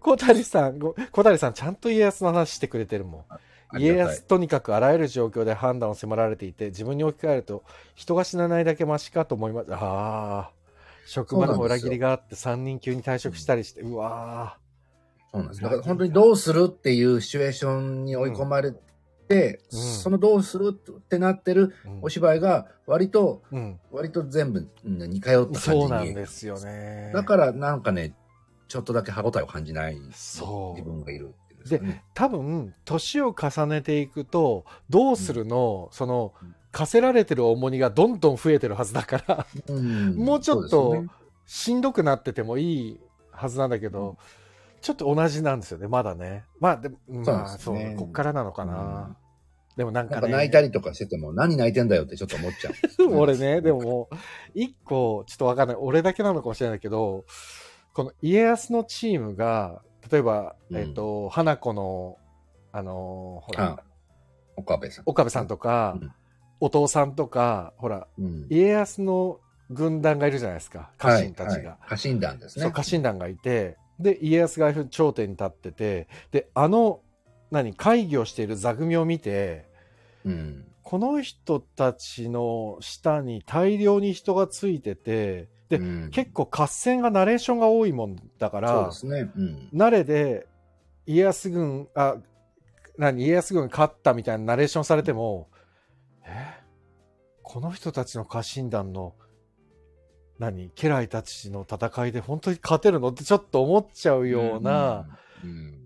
[0.01, 3.27] 小谷さん、ご小谷さんちゃんと家康の話してくれてるも
[3.73, 3.79] ん。
[3.79, 7.63] 家康とにかくあらゆる状況で判断を迫られていて自分に置き換えると
[7.95, 10.53] 人が死なないだけマシかと思いますああ
[11.07, 14.59] 職場でも裏切りがあって3人急に退職したりしてうわ
[15.33, 15.61] そうなんです。
[15.63, 18.81] だから本当にどうするっていうシチュエーションに追い込まれて、
[19.31, 19.81] うん。
[19.81, 23.81] そのどうするってなってるお芝居が割と、うん。
[23.91, 27.13] 割と全部うん似通った感じにそうなんですよね。
[27.15, 28.15] だからなんかね、
[28.69, 30.79] ちょっとだけ歯応えを感じないそう。
[30.79, 31.35] 自分がいる
[31.69, 32.05] でね。
[32.15, 36.55] 多分年を重ねていくとどうするの、そのうん。
[36.73, 40.15] 課せられてる重荷がどんどん増えてるはずだからうん。
[40.17, 41.05] もうちょっと
[41.45, 43.01] しんどくなっててもいい
[43.33, 44.17] はずなんだけど、うん。
[44.81, 46.45] ちょっと同じなんですよね、まだね。
[46.61, 49.17] まあ、でそうまあ、そう、ねこっからなのかな。
[49.81, 52.75] でもなんかね、か泣いたりとかしてても、何泣いてんだよってちょっと思っちゃう。
[53.17, 54.11] 俺ね、でも
[54.55, 55.77] 一個、ちょっとわかんない。
[55.81, 57.25] 俺だけなのかもしれないけど、
[57.95, 59.81] この家康のチームが、
[60.13, 62.19] 例えば、うんえっ、と、花子の、
[62.73, 63.83] あのーほらあ、
[64.55, 65.05] 岡部さん。
[65.07, 66.13] 岡部さんとか、うん
[66.63, 68.47] お父さんとか、ほら、うん。
[68.51, 69.41] 家康の
[69.71, 71.53] 軍団がいるじゃないですか、家臣たちが。
[71.55, 72.65] はいはい家臣団ですね。
[72.65, 77.01] そう、家臣団がいて、で、家康が頂点に立ってて、で、あの、
[77.51, 79.70] 何、会議をしている座組を見て、
[80.25, 80.65] うん。
[80.83, 89.31] この人たちの下に大量に人がついてて、で、うん結構合戦がナレーションが多いもんだかそうらで、すね。
[89.37, 89.69] うん。
[89.73, 90.47] 慣れで
[91.07, 92.17] 家康軍、あ、
[92.99, 95.49] 何、家康軍勝ったみたいなナレーションされても、
[96.25, 96.55] え？
[97.43, 99.15] この人たちの家臣団の、
[100.39, 103.09] 何、家来たちの戦いで本当に勝てるの？
[103.09, 105.07] ってちょっと思っちゃうような、
[105.45, 105.51] うん。
[105.51, 105.77] うん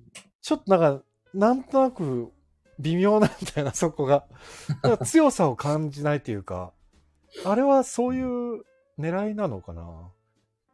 [0.40, 2.30] ちょっとなんか、なんとなく
[2.78, 4.24] 微妙なんだよな、そこが。
[5.04, 6.72] 強さを感じないというか、
[7.44, 8.64] あれはそういう
[8.98, 10.10] 狙いなのかな？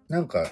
[0.08, 0.50] なんか、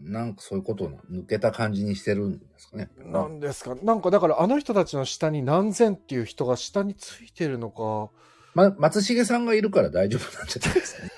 [0.00, 2.90] なんかそういうことを抜けた感じにしてるんですかね。
[2.98, 3.74] なんですか？
[3.82, 8.10] なんかだからあの人たちの下に何千っていう人が下についてるのか、
[8.54, 11.10] ま、松重さんがいるから大丈夫なんじゃないですかね。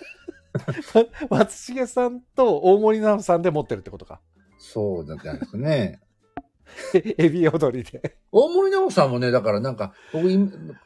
[1.31, 4.21] 松重さんと大森直さんで持ってるってことか。
[4.59, 6.01] そうじゃないですかね。
[6.95, 8.17] エビ踊りで。
[8.31, 10.39] 大森直さんもね、だからなんか、僕、い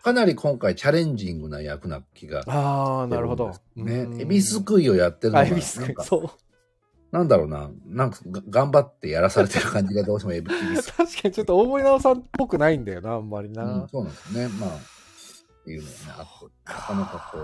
[0.02, 2.42] かなり今回チャレンジングな役な気が。
[2.46, 3.52] ああ、なるほど。
[3.76, 4.08] ね。
[4.18, 5.86] エビすくいをやってるのあ、が、エビすくい。
[5.86, 6.30] なんかそう。
[7.12, 10.50] なんだろうな、なんかが頑張ってやらされてる感じがどうしてもエビ
[10.82, 13.62] す確かにちょっと大森直さんっぽくないんだよな、あんまりな。
[13.64, 14.48] うん、そうなんですね。
[14.48, 17.38] まあ、っていうのはね、あと、なかなかこ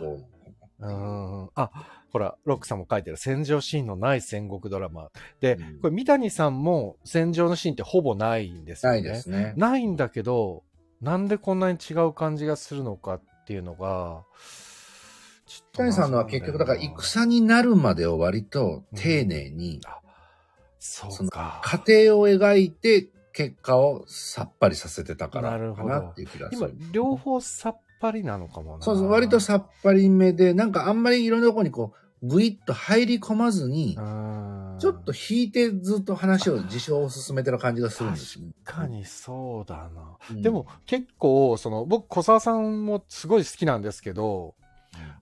[0.00, 0.37] う、どうな
[0.80, 1.50] うのん。
[1.54, 1.70] あ、
[2.10, 5.10] ほら、ロックさんも書いてる戦場シーンのない戦国ドラマ。
[5.40, 9.00] で、うんこれ三谷さんも戦場のシーンってほぼないんですよね。
[9.02, 9.54] ないですね。
[9.56, 10.62] ないんだけど、
[11.00, 14.24] なんでこんなに違う感じがするのかっていうのが、
[15.46, 19.80] ちょっと谷さんのは結局、だから戦になるまでを割と丁寧に、
[20.78, 21.60] そうか。
[21.64, 28.84] 過程を描いて結果をさっぱりさせてたからなるほどかなっていう気がす今る。、両方さっぱりなのかもな。
[28.84, 38.52] そうそう、割とさっぱりめで、なんかあんまりいろんなところにこう、ぐいっと入り込まずに、うんちょっと引いてずっと話を、事象を進めてる感じがするんですね。
[38.64, 40.16] 確かにそうだな。
[40.30, 44.54] うんでも、結構、その、僕、小沢さんもすごい好きなんですけど、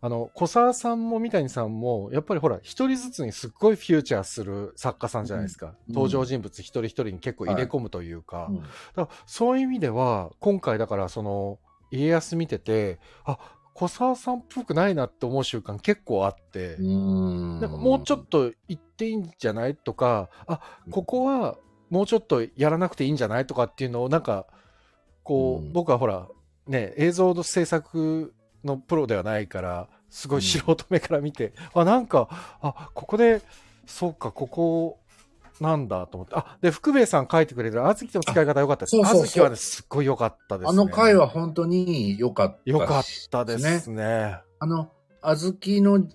[0.00, 5.74] あの、小沢さんも三谷さんも、やっぱりほら、一人ずつにすっごいフューチャーする作家さんじゃないですか。
[5.88, 8.46] うん登場人物一人一人に結構入れ込むというか。
[8.50, 11.58] うんだからそういう意味では、今回だからその、
[11.90, 13.38] 家康見てて、あ、
[13.74, 17.60] 小沢さんっぽくないなって思う瞬間結構あって、うん。
[17.60, 21.56] なんかもうちょっと言っていいんじゃないとか、あ、ここは
[21.90, 24.46] もうちょっとやらなくていいんじゃないとかっていうのをなんか、
[25.22, 25.72] こう、うん。
[25.72, 26.26] 僕はほら、
[26.66, 32.28] ね、映像の制作のプロではないから、すごい素人目から見て、あ、なんか、
[32.62, 33.42] あ、ここで、
[33.86, 35.00] そうか、ここ、
[35.60, 36.34] なんだと思って。
[36.36, 38.96] あ、で、福兵衛さん書いてくれる、あずきの使い方良かったです。
[39.04, 40.80] あずきはね、すっごい良かったです、ね。
[40.80, 44.40] あの回は本当に良かった良かったですね。
[44.58, 44.90] あの、
[45.22, 46.06] 小豆の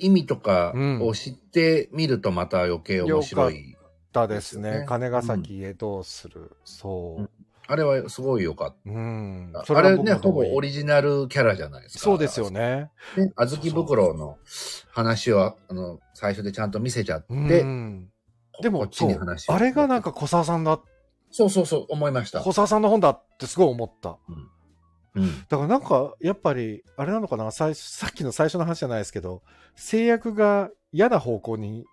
[0.00, 3.72] 意味とかうんを知ってみるとまた余計面白い。
[3.72, 4.84] 良かったですね。
[4.88, 7.30] 金ヶ崎へどうする、そう。
[7.68, 9.50] あれはすごい良かっうん。
[9.52, 9.64] た。
[9.64, 12.00] そはあれね、ほぼオリジナルキャラじゃないですか。
[12.00, 12.50] そうですよ。
[12.50, 12.90] ね。
[13.16, 14.38] ね、あずき袋の
[14.90, 18.09] 話を、あの、最初でちゃんと見せちゃって、うん。
[18.60, 20.80] でも、そうあれがなんか小沢さんだ、
[21.30, 22.40] そうそうそう、思いました。
[22.40, 24.18] 小沢さんの本だってすごい思った。
[25.14, 25.40] うん。
[25.48, 29.42] だからなんか、やっぱり、あれなのかな最初さっきの最初の話じゃないですけど、
[29.76, 31.84] 制約が嫌な方向に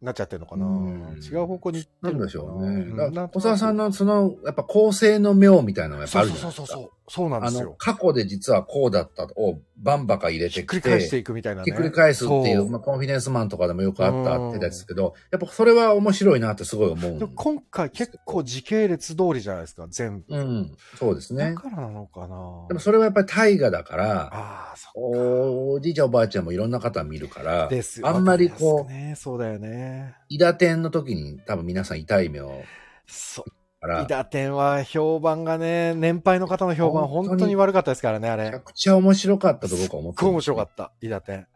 [0.00, 3.28] なっちゃってるのかなうん違う方向に行ってなんでしょうね。
[3.32, 6.64] 小沢さんのその、やっぱ構成の妙みたいなのがやっぱあるじゃないですか。
[6.64, 6.84] そうそうそう。
[6.84, 7.74] そうなんであのすよ、。
[7.78, 11.64] 過去で実はこうだったをバンバカ入れてきて、ひっくり返していくみたいなね。
[11.64, 20.36] ひっくり返すっていう、そうまあ、コンフィデンスマンとかでもよくあったってですけど、やっぱそれは面白いなってすごい思う今回結構時系列通りじゃないですか、全部。
[20.36, 21.54] うん、そうですね。
[21.54, 28.08] だからなのかなでもそれはやっぱり大河だから、ああ、そおおじいちゃんおばあちゃんもいろんな方見るからう、ですよ。
[28.08, 30.14] あんまりこうね、そうだよね。
[30.28, 32.62] 伊田天の時に多分皆さん痛い目を
[33.06, 33.61] そう。
[33.82, 38.44] から伊、達天は評判がね、年配の方の評判本当に本当に悪かったですからね、あれ。
[38.44, 41.46] めちゃくちゃ面白かったと僕は思ってすっごい面白かっった、伊達天。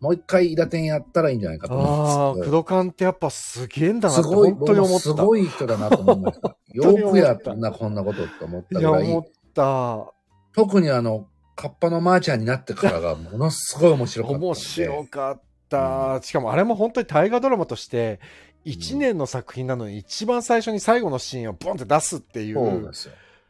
[0.00, 2.62] もう一回伊田天やったらいいんじゃないかとああ、工思うんですけど。
[2.62, 5.00] 藤勘ってやっぱすげえんだなってすごい、本当に思った。
[5.00, 6.56] すごい人だなと思いました。
[6.72, 9.20] よくやったな、こんなことって思ったいや、ぐらい思。
[9.20, 10.12] った。
[10.54, 14.38] 特にあの、カッパのマーちゃんになってからがものすごい面白かった。
[14.38, 16.20] 面白かった。
[16.22, 18.20] しかもあれも本当に大河ドラマとして、
[18.66, 22.92] 1年の作品なのに一番最初に最後のシーンをボンって出すっていそう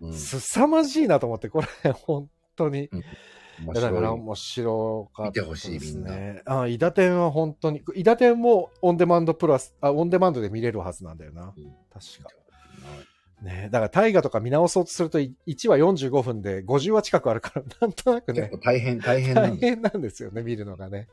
[0.03, 2.91] うんすさまじいなと思って、これ本当に。
[3.59, 4.13] 面いやだから。
[4.13, 5.79] 面白かったです、ね。
[5.79, 6.61] 見てほしいみんな。
[6.61, 11.55] あ、伊達天は本当に、伊達天もオンデマンドプラス、あ、オンデマンドで見れるはずなんだよな。
[11.57, 12.31] うん確か。
[13.43, 19.57] ねだから大河とか見直そうとすると、い1話45分で50話近くあるから、なんとなくね大変、大変な大。
[19.57, 21.09] 変なんですよね、見るのがね。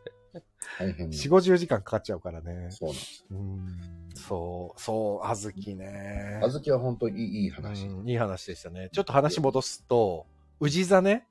[0.79, 2.67] 大変なんです4、50時間かかっちゃうからね。
[2.71, 3.25] そうなんです。
[3.29, 4.09] うん。
[4.15, 6.39] そう、そう、あずきね。
[6.43, 7.87] あずきは本当にいい話。
[7.87, 8.89] うんいい話でしたね。
[8.91, 10.25] ちょっと話戻すと、
[10.59, 11.27] 氏真ね。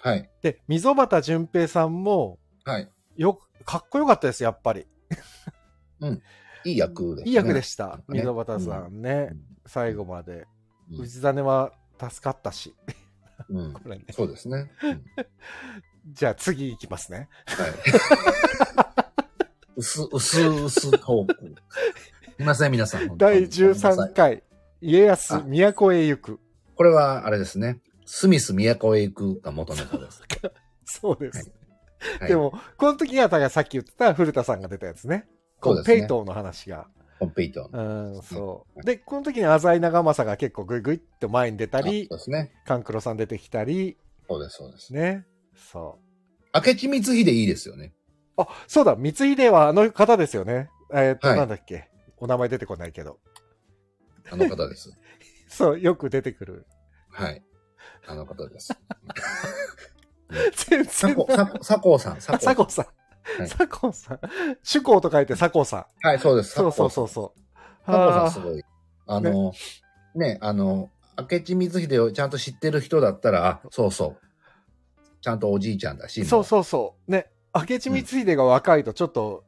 [0.00, 0.30] はい。
[0.42, 2.90] で、溝端淳平さんも、はい。
[3.16, 4.86] よく、かっこよかったです、やっぱり。
[6.64, 7.30] いい役でしたね。
[7.30, 8.00] いい役でした。
[8.08, 9.28] ね溝端さんね。
[9.32, 10.46] うん最後まで。
[10.90, 12.74] うん氏真は助かったし。
[13.50, 13.72] うん。
[13.74, 14.04] これね。
[14.10, 14.70] そうですね。
[16.08, 17.28] うんじゃあ次行きますね。
[17.46, 17.70] はい。
[19.76, 21.34] 薄、薄、薄トーク。
[21.34, 23.16] すみません、皆さん。
[23.16, 24.42] 第にごめんなさ13い回、
[24.80, 26.40] 家康、あ都へ行く。
[26.76, 27.80] これは、あれですね。
[28.06, 30.22] スミス都へ行くが元ネタです。
[30.84, 31.38] そうです。
[31.38, 35.26] はいで、も、この時が、だからさっき言ってた古田さんが出たやつね。
[35.60, 36.86] そうですねペイトーの話が。
[37.18, 37.76] コンペイトン。
[38.16, 38.82] うん、そう。
[38.84, 42.52] で、この時に浅井長政が結構グイグイっと前に出たありそう、ですね。
[42.64, 44.92] 勘九郎さん出てきたり、そうです、そうです。
[44.92, 45.26] ね。
[45.58, 45.98] そ
[46.54, 46.56] う。
[46.56, 47.92] 明智光秀いいですよね。
[48.36, 50.70] あ、そうだ、光秀はあの方ですよね。
[50.92, 51.90] えーっと、はいなんだっけ？
[52.18, 53.18] お名前出てこないけど。
[54.30, 54.90] あの方です。
[55.48, 56.66] そう、よく出てくる。
[57.10, 57.42] はい。
[58.06, 58.72] あの方です。
[60.68, 62.54] 全然佐藤、佐藤佐藤さん、佐藤さん。
[62.54, 62.84] 佐藤さん。
[62.86, 62.94] はい
[63.48, 64.20] 佐藤さん。
[64.62, 66.06] 主公と書いて佐藤さん。
[66.06, 66.52] はい、そうです。
[66.54, 67.40] そうそうそうそう。
[67.84, 68.62] 佐藤さんあすごい。
[69.06, 69.52] あの、
[70.14, 74.27] ね、あの、明智光秀をちゃんと知ってる人だったら、あ、そうそう。
[75.20, 76.24] ちゃんとおじいちゃんだし。
[76.24, 77.10] そうそうそう。
[77.10, 79.44] ね、明智光秀が若いとちょっと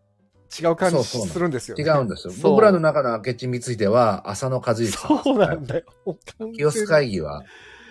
[0.61, 1.85] 違う感じそうそうするんですよ、ね。
[1.85, 2.33] 違うんですよ。
[2.33, 5.23] そう僕らの中の明智光秀は浅野和之さん。
[5.23, 5.85] そうなんだよ。
[6.39, 7.45] 完清須会議は、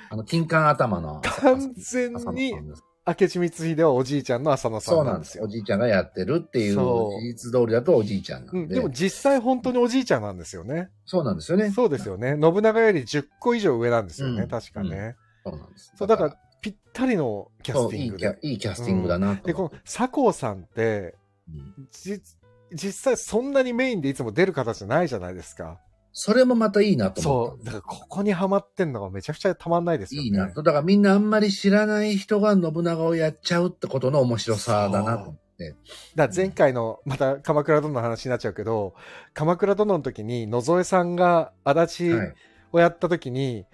[0.09, 5.37] あの、金冠頭の完全に明智光秀はおじいちゃんの浅野さそうんなですす。
[5.37, 5.45] なでよ。
[5.45, 8.75] おじいちゃんがやってるっていうそう事実通りだとおじいちゃんなうんん、で。
[8.75, 10.89] でも実際本当におじいちゃんなんですよね。
[11.05, 11.71] そうなんですよね。
[11.71, 12.37] そうですよね。
[12.41, 14.41] 信長より10個以上上なんですよね。
[14.43, 15.15] うん確かね。
[15.45, 15.93] そうなんです。
[15.95, 18.37] そう、だから、ぴったりのキャスティングで。
[18.41, 19.63] いいキャスティングだなとで、こ。
[19.63, 21.15] の佐藤さんって、
[21.47, 22.21] うんじ
[22.71, 25.79] 実際そんなにメインでいつも出る形じゃないじゃないですか。
[26.11, 27.65] それもまたいいなと思そう。
[27.65, 30.25] だからここにはまってんのがめちゃくちゃたまんないですよね。
[30.25, 30.63] いいなと。
[30.63, 35.75] だからみんなあんまり知らない人が信長をやっちゃうってことの面白さだなと思って。
[36.15, 38.93] だ前回の、また鎌倉殿の話になっちゃうけど、
[39.33, 42.35] 鎌倉殿の時に野添さんが足立はい。
[42.71, 43.65] をやった時に、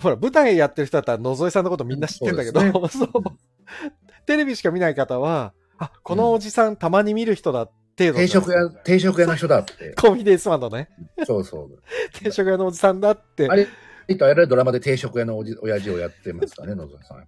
[0.00, 3.08] ほら、舞台やってる人だったら野添さんのことみんな知ってんだけど、うんそうそうです
[4.26, 9.94] テレビしか見ない方は、あ、このおじさんたまに見る人だ程度定食屋、定食屋の人だって。
[9.98, 10.90] コンフィデンスマンのね、
[11.26, 11.82] そうそう。
[12.18, 13.54] 定食屋のおじさんだってあ。
[13.54, 13.66] れ、
[14.08, 17.24] あれドラマで定食屋のおじ親父をやってますからね、野添さん。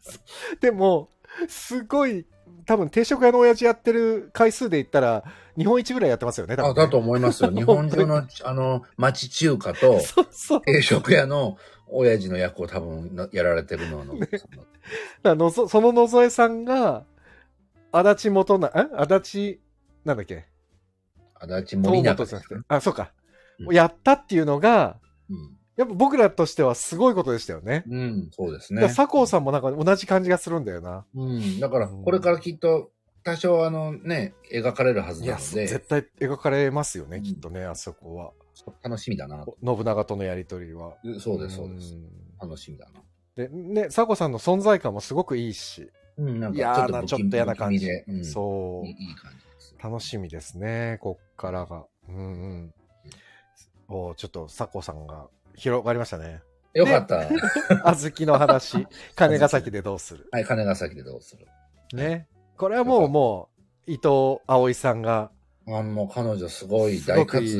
[0.60, 1.08] でも、
[1.48, 2.26] すごい、
[2.66, 5.24] 多分定食屋の親父やってる回数で言ったら、
[5.56, 7.50] 日本一ぐらいやってますよね、多分あ、ねだと思いますよ。
[7.54, 10.00] 日本中の、あの、町中華と。
[10.64, 11.56] 定食屋の
[11.88, 14.68] 親父の役を多分なやられてるのは野添さんだだか
[15.22, 17.04] らのぞその野添さんが、
[17.92, 18.86] 足立元な、え？
[18.96, 19.08] 足
[19.56, 19.60] 立、
[20.04, 20.46] なんだっけ？
[21.34, 22.40] 足立森東永。
[22.68, 23.12] あ、そうか。
[23.58, 24.98] うんやったっていうのが、
[25.28, 27.84] うんやっぱ僕らとしてはすごいことでしたよね。
[27.88, 28.82] うん、そうですね。
[28.82, 31.06] 佐藤さんもなんか同じ感じがするんだよな。
[31.14, 31.60] うん。
[31.60, 32.90] だから、これからきっと、
[33.22, 38.32] 多少あのね、描かれるはずなので、絶対描かれますよね、うんきっとね、あそこは。
[38.82, 39.44] 楽しみだな。
[39.64, 40.96] 信長とのやりとりは。
[41.20, 41.94] そうです、そうです。
[41.94, 42.02] ん
[42.42, 43.00] 楽しみだな。
[43.36, 47.86] で、ね、佐藤さんの存在感もすごくいいし、うん、なん嫌な、ちょっと嫌な感じ。
[47.86, 49.78] で、ういい感じ。
[49.80, 51.86] 楽しみですね、こっからが。
[52.08, 52.20] うんう
[52.64, 52.74] ん。
[53.90, 56.40] おちょっと佐藤さんが広がりましたね。
[56.74, 57.28] よかった。
[57.94, 60.28] 小豆の話、金ヶ崎でどうする？
[60.32, 61.46] はい、金ヶ崎でどうする？
[61.96, 62.28] ね。
[62.56, 63.48] これはもう、も
[63.86, 65.30] う、伊藤葵さんが、
[65.66, 67.50] あもう彼女すごい大活い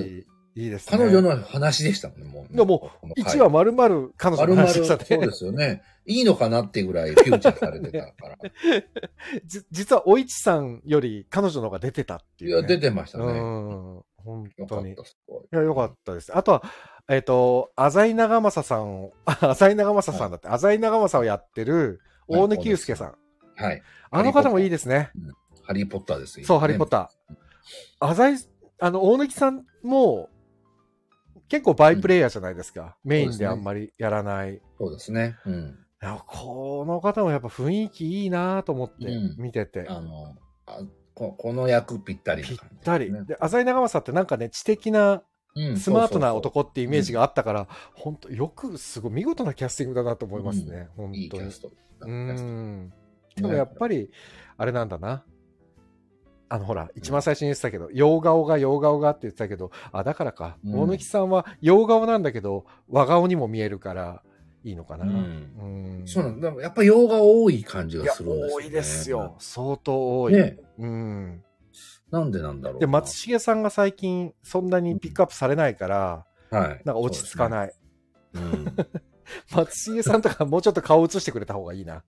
[0.56, 0.98] い、いいですね。
[0.98, 2.56] 彼女の話でしたもんね、もう。
[2.56, 5.04] でもこの回1話丸々彼女の話でしたね。
[5.06, 5.82] そうですよね。
[6.06, 8.36] いいのかなってぐらいフューチャーされてたから。
[9.44, 12.68] じ実は、おいちさんより彼女の方が出てたっていう、いや、ね。
[12.68, 13.38] 出てましたうね。
[13.38, 14.02] ん。
[14.16, 14.88] 本当に。
[14.88, 15.44] いよかった、すごい。
[15.50, 16.36] や、よかったです。
[16.36, 16.62] あとは、
[17.08, 23.14] えっ、と、浅井長政さんを、あ 浅井長政さんだって、浅井長政をやってる大貫祐介さん。
[23.56, 23.82] はい。
[24.10, 25.10] あの方もいいですね。
[25.62, 26.46] ハリーポッターですよ。
[26.46, 27.10] そう、ハリーポッタ
[27.98, 28.10] ター。
[28.10, 28.48] 浅井、
[28.80, 30.28] あの、大貫さんも、
[31.48, 32.96] 結構バイプレイヤーじゃないですか。
[33.04, 34.56] メインであんまりやらない。
[34.56, 35.38] いそうですね。
[35.46, 35.78] うん。
[36.00, 39.86] や、この方もやっぱ雰囲気いいなと思ってうん見てて。
[39.88, 40.80] あの、あ
[41.14, 43.12] ここの役ぴったりなぴったり。
[43.26, 45.22] で浅井長政ってなんかね、知的な、うん
[45.76, 50.88] スマートな男ってイメージがあったから、本当よく、すごい見事なキャスティングだなと思いますね。
[50.96, 51.60] 本当にキャス。
[51.60, 51.70] ト。
[52.00, 52.92] うーん。
[53.36, 54.10] でもやっぱり、
[54.56, 55.24] あれなんだな。
[56.50, 60.56] あの、ほら、一番最初に言ってたけど、洋顔が洋顔がって言ってたけど、あ、だからか。
[60.64, 64.22] うん大貫さんは洋顔なんだけど、和顔にも見えるから、
[64.64, 65.04] いいのかな。
[65.04, 66.06] ううんん。
[66.06, 66.52] そうなんだ。
[66.62, 68.54] やっぱ洋が多い感じがするんですよ、ね。
[68.54, 69.36] 多いですよ。。
[69.38, 70.32] 相当多い。
[70.32, 70.58] ね。
[70.78, 71.42] うん。
[72.10, 72.80] なんでなんだろうな。
[72.80, 76.82] で、松重さんが最近、そんなにピックアップされないから、はい。
[76.84, 77.50] なんか落ち着かい。
[77.50, 77.72] ない。
[78.34, 78.76] うん。
[79.52, 82.02] 松重さんとかもうちょっと顔映してくれた方がいいな。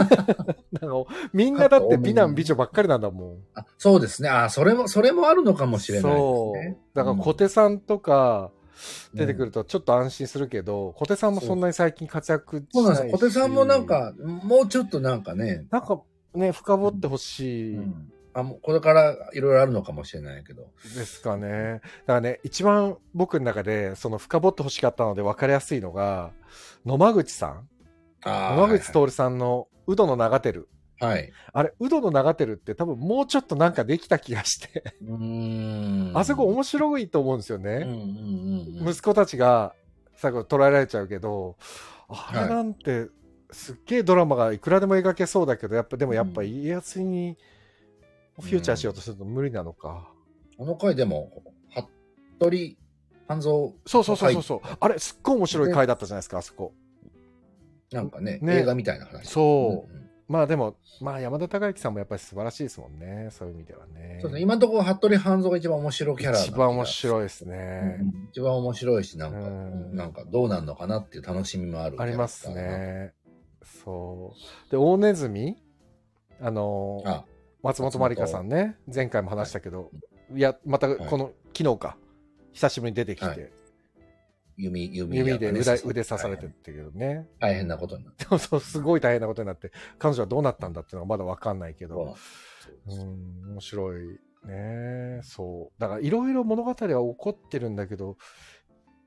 [0.80, 3.38] なんかみんなだって美男美女ばっかりなんだもん。
[3.54, 4.28] あそうですね。
[4.28, 6.78] あ、それも、それもあるのかもしれないですそうね。。
[6.94, 8.50] だから小手さんとか
[9.12, 13.12] 出てくるとちょっと安心するけど、小手さんもそんなに最近活躍しないしそうなんです。
[13.12, 16.00] 小手さんもなん、か、もうちょっとなんかね、なんか
[16.34, 20.70] ね、深掘ってほしいうんあもうこれからいろいろあるのかもしれないけど。
[20.82, 21.74] ですかね。
[21.74, 26.32] だからね、一番僕の中でその深掘ってほしかったので分かりやすいのが、
[26.84, 27.68] 野間口さん
[28.24, 30.66] あ野間口徹さんのウドの長照。
[31.00, 31.32] はい。
[31.52, 34.96] あれ、ウドの長照って多分もうちょっとなんかできた気がして。
[35.02, 36.18] うーん。
[36.18, 37.70] あそこ面白いと思うんですよね。
[37.70, 38.88] うんうんうんうん。
[38.88, 39.74] 息子たちが
[40.16, 41.56] 最後捉えられちゃうけど、
[42.08, 43.08] あれなんて、
[43.50, 47.36] すっげえドラマがいくらでも描けそうだけど、やっぱでもやっぱ家康に
[48.40, 50.10] フューチャーしようとすると無理なのか。
[50.58, 51.42] あの回でも、
[52.38, 52.76] 服部
[53.26, 53.52] 半蔵、
[53.86, 54.60] そうそうそうそうそう。
[54.80, 56.72] あれ、すっごい面白い回だったじゃないですか、あそこ。
[57.92, 59.28] なんかね、ね映画みたいな話。
[59.28, 59.92] そう。
[59.92, 63.28] んんまあでも、まあ山田孝之さんもやっぱり素晴らしいですもんね。
[63.30, 64.18] そういう意味ではね。
[64.20, 64.40] そうですね。
[64.40, 66.86] 今のところ、服部半蔵が一番面白いキャラ一番面い。
[66.86, 67.98] 白いですね。
[68.00, 72.00] うん一番面白いし、なんか、うんなんかどうなんのかなっていう楽しみもある。
[72.00, 72.48] あります。
[72.52, 73.12] ね。
[73.62, 74.34] そ
[74.68, 74.70] う。
[74.70, 75.62] で、大ネズミ？
[76.40, 77.24] あのーあ、
[77.64, 79.90] 松本まりかさんね、前回も話したけど、
[80.34, 80.38] い。
[80.38, 81.96] や、またこの、昨日か、
[82.52, 83.50] 久しぶりに出てきて、はい。
[84.58, 87.26] 弓、弓弓で腕腕刺されてってけどね。
[87.40, 88.26] 大変なことになって。
[88.28, 92.16] そうそう、すごい大変なことになって、彼女はどうなったんだっていうのがまだわかんないけど、
[92.86, 95.20] そううん、面白いね。
[95.22, 95.80] そう。
[95.80, 98.18] だからいろいろ物語は起こってるんだけど、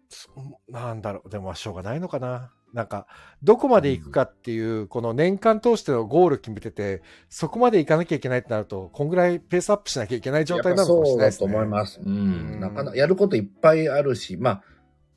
[0.10, 0.30] そ
[0.68, 2.52] なんだろう、でもまあしょうがないのかな。
[2.74, 3.08] なんか、
[3.42, 11.38] どこまで行くかっていう、この年間通してのゴール決めてて、そこまで行かなきゃいけないってなると、こんぐらいペースアップしなきゃいけない状態なのかもしれないですね。
[11.40, 12.00] そうだと思います。
[12.00, 12.60] ううんん。
[12.60, 14.64] なかなか、やることいっぱいあるし、まあ、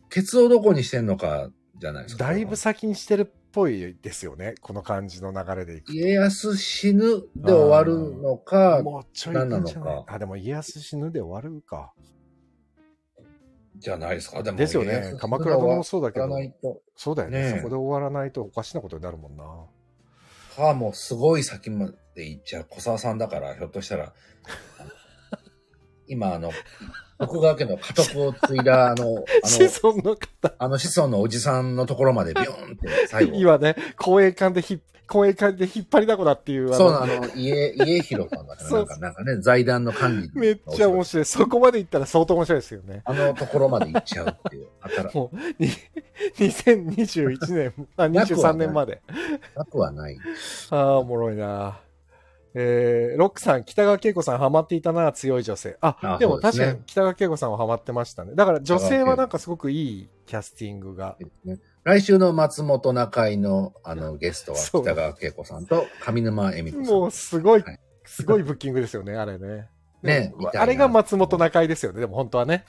[0.09, 2.25] ケツをどこにしてんのかじゃないですか。
[2.25, 4.55] だいぶ先にしてるっぽいですよね。
[4.61, 5.93] この感じの流れでいくと。
[5.93, 9.85] 家康死ぬで終わるのか、もうちょい行くんじゃない？
[9.85, 11.93] 何なのかあ、でも家康死ぬで終わるか。
[13.81, 14.43] じゃないですか？
[14.43, 15.14] でもですよね。
[15.18, 16.28] 鎌倉殿もそうだけど。
[16.95, 19.45] そうだよねねえそこで終わらないとおかしなことになるもんな。
[20.57, 24.12] か、もうすごい先まで行っちゃう小沢さんだから、ひょっとしたら、
[26.07, 26.51] 今、あの、
[27.21, 30.55] 徳川家の家督を継いだ、あの、 あの、子孫の方。
[30.59, 33.37] あの子孫のおじさんのところまでビョーンって最後。
[33.37, 40.31] 今ね、公営館でひ、公営館で引っ張りだこだっていう、そうなの、家、 家広さんだから、なんか、なんかね、財団の管理。
[40.35, 41.25] めっちゃ面白い。
[41.27, 43.03] そこまで行ったら相当面白いですよね。
[43.05, 44.68] あのところまで行っちゃうっていう。
[44.81, 45.68] あたら、もう、に
[46.39, 49.03] 2021年、あ、23年まで。
[49.55, 50.16] なくはない。
[50.71, 51.81] ああ、おもろいな。
[52.55, 55.76] えー、ロックさん、北川景子さんハマっていたな、強い女性。
[55.80, 58.34] あ、あでも確かに北川景子さんはハマってましたね。
[58.34, 61.16] だから女性はなんかすごくいいキャスティングが。
[61.44, 66.94] ね来週の松本中井のあのゲストは北川景子さんと上沼恵美子さん。
[66.94, 69.68] もうすごいはい、すごいブッキングですよね、あれね。
[70.03, 72.64] ねあれが松本中井ですよね、でも本当はね。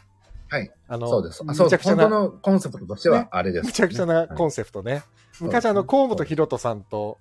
[0.49, 0.71] はい。
[0.88, 1.43] あの、そうです。
[1.47, 5.03] あそう本当のコンセプトとしてねはあれです、むちゃくちゃなコンセセプトね。
[5.32, 7.17] す昔あの、河本博人さんと、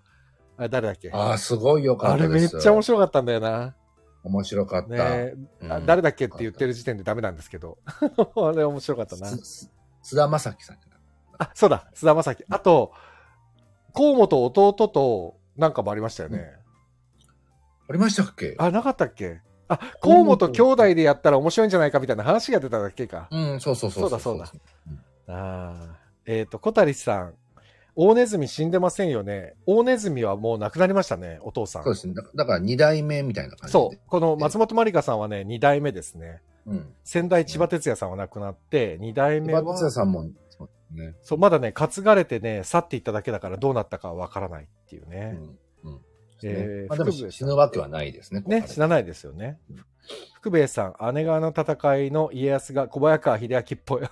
[0.60, 1.10] あれ誰だっけ？
[1.12, 2.54] ああ、すごいよかあれったです。
[2.54, 3.74] めっちゃ面白かったんだよな。
[4.22, 4.88] 面白かった。
[4.88, 5.32] ね
[5.62, 7.78] うんあ誰だっけって言ってる時点でダメなんですけど。
[8.36, 9.26] あれ面白かったな。
[9.28, 10.78] すす菅田将暉さん
[11.38, 12.44] あ、そうだ、菅田将暉。
[12.50, 12.92] あと、
[13.94, 16.52] 河本弟となんかもありましたよね。
[17.88, 18.54] ありましたっけ？
[18.58, 19.40] あ、なかったっけ？
[19.68, 23.28] あ、河本兄弟でやったら面白いんじゃないかみたいな話が出ただけか。
[23.30, 24.44] うん、そうそうそうそうだそうだ
[25.34, 25.96] ああ。
[26.26, 27.34] えっ、と、小谷さん。
[28.02, 29.56] 大ネズミ死んでませんよね。
[29.66, 31.84] 大ネズミはもう亡くなりましたね、お父さん。
[31.84, 32.14] そうですね。
[32.14, 33.70] だだから二代目みたいな感じで。
[33.72, 33.98] そう。
[34.06, 36.40] この松本まりかさんはね、二代目ですね。
[36.66, 36.94] うん。
[37.04, 41.14] 先代千葉哲也さんは亡くなって、二代目千葉哲也は、さんも、そうね。
[41.20, 45.38] そう、まだね、担がれてね、去っていっただけだからどうなったかはわからないっていうね。
[45.84, 45.90] うん。
[45.90, 46.00] うん。
[46.42, 48.42] えーまあ、でも死ぬわけはないですね。
[48.46, 49.58] ね、ここ知らないですよね。
[50.40, 54.00] 福兵衛さん、姉川の戦いの家康が小早川秀明っぽい。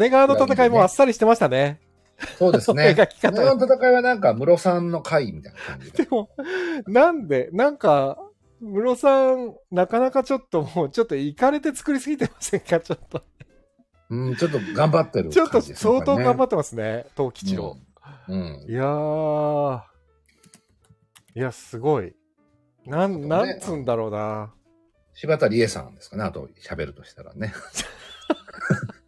[0.00, 1.80] 姉川の戦いもあっさりしてましたね。
[2.38, 2.94] そうですね。
[2.96, 6.04] 描き方この戦いはなんか、室さんの回みたいな感じで。
[6.04, 6.30] でも、
[6.86, 8.18] なんで、なんか、
[8.60, 12.80] 室さん、なかなかちょっともう、ちょっと行かれて作りすぎてませんか？
[12.80, 13.22] ちょっと。
[14.10, 15.92] うん、ちょっと頑張ってるちょっと感じですね。
[15.92, 17.76] 相当頑張っってますね、東吉郎。
[18.28, 18.66] うん。
[18.68, 19.82] いやー。
[21.36, 22.14] いや、すごい。
[22.86, 24.52] なん、ねなんつうんだろうな。
[25.14, 27.52] 柴田理恵さんですかね、あと喋るとしたらね。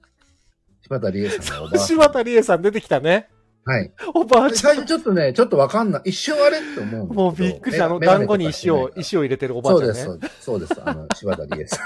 [0.93, 1.87] 柴田理恵さんのおばあさん。
[1.89, 3.29] 柴田理恵さん出てきたね。
[3.65, 3.93] はい。
[4.15, 4.81] おばあちゃ最ん。
[4.81, 6.03] 初ちょっとね、ちょっとわかんない。
[6.07, 6.59] 一瞬あれ？
[6.59, 7.87] って思うもうびっくりした。
[7.87, 9.95] あの、団子に石を、石を入れてるおばあちゃんね。
[9.95, 10.83] そうです、そうです。
[10.85, 11.81] あの、柴田理恵さん。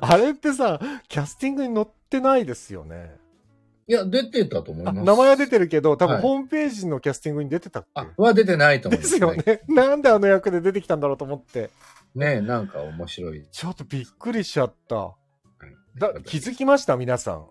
[0.00, 3.16] あれってさ、キャスティングに載ってないですよね。
[3.86, 5.04] いや、出てたと思いあます。
[5.04, 9.20] 名前は出てるけど、多分はいホームページのキャスティングに出てたっけ、あ、は出てないと思いでますす。
[9.20, 9.62] よね。
[9.68, 11.70] なんであの役で出てきたんだろうと思って。
[12.14, 13.44] ねなんか面白い。
[13.50, 14.94] ちょっとびっくりしちゃった。
[14.96, 16.96] はいだ気づきました？
[16.96, 17.46] 皆さん。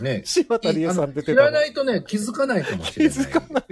[0.00, 3.18] ね柴田理恵さん出て知たのらないとね、気づかないかもし気れない。
[3.18, 3.64] づかない。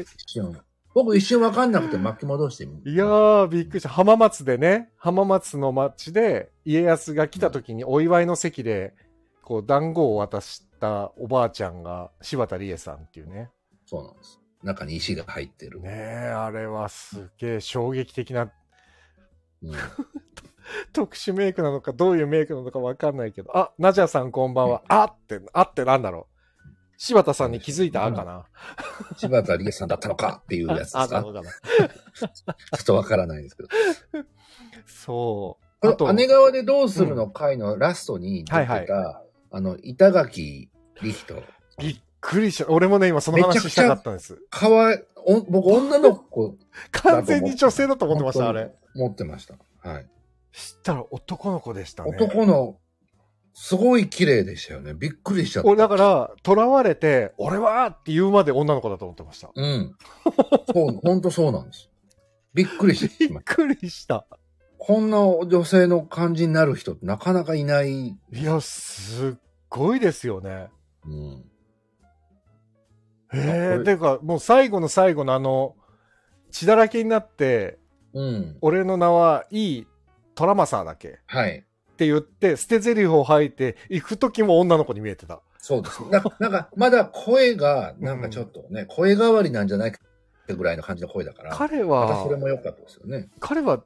[0.94, 3.88] 僕一瞬わかんなくて巻き戻してみいやー、びっくりした。
[3.88, 8.94] 浜松でね、浜松の町で家康が来た時にお祝いの席で、
[9.42, 13.50] こう、団子を渡したおばあちゃんが柴田理恵さんっていうね。
[13.86, 14.40] そうなんです。
[14.62, 15.80] 中に石が入ってる。
[15.80, 18.50] ねえ、あれはすげえ衝撃的な
[19.62, 19.72] うん
[20.92, 23.56] 特殊メイクなのか、どういうメイクなのかわかんないけど。
[23.56, 24.82] あ、ナジャさんこんばんは。
[24.88, 26.34] あって、あってなんだろう。
[26.96, 28.46] 柴田さんに気づいたあかな？
[29.16, 31.50] 柴田理恵さんだったのかっていうやつですあ、かなのかな。
[32.20, 32.28] ちょ
[32.80, 33.68] っとわからないですけど。
[34.86, 35.88] そう。
[35.88, 37.28] あと、姉川でどうするの？
[37.28, 40.70] 回のラストに出てた、はいはあの、板垣
[41.02, 41.42] 理人。
[41.78, 42.70] びっくりした。
[42.70, 44.38] 俺もね、今その話したかったんです。
[44.48, 46.56] かわい、お僕女の子
[46.92, 48.72] 完全に女性だと思ってました、あれ。
[48.94, 49.56] 持ってました。
[49.88, 50.06] はい。
[50.54, 52.16] 知ったら男の子でしたね。
[52.16, 52.78] 男の、
[53.54, 54.94] すごい綺麗でしたよね。
[54.94, 55.68] びっくりしちゃった。
[55.68, 59.50] 俺だから、囚われて、俺はって言うまで女の子だと思ってました。
[59.54, 59.96] うん。
[60.72, 61.90] そう、ほんとそうなんです。
[62.54, 63.54] びっくりし びっました。
[63.54, 64.26] くりした。
[64.78, 68.08] こんな女性の感じになる人ってなかなかいない。
[68.08, 69.34] いや、すっ
[69.68, 70.68] ごいですよね。
[71.04, 71.44] うん。
[73.32, 75.74] へあこえ、れていうか、もう最後の最後のあの、
[76.52, 77.78] 血だらけになって、
[78.12, 78.58] うん。
[78.60, 79.86] 俺の名はいい
[80.34, 81.64] トラマサーだっけっはい。
[81.96, 85.40] て言って、捨て台詞を吐いて、行く時も女の子に見えてた。
[85.58, 86.02] そうです。
[86.10, 89.98] ななんか、まだ声が、なんかちょっとね、声変わりなんじゃないか
[90.42, 91.54] ってぐらいの感じの声だから。
[91.54, 93.28] 彼またそれは、も良かったですよね。
[93.40, 93.84] 彼は、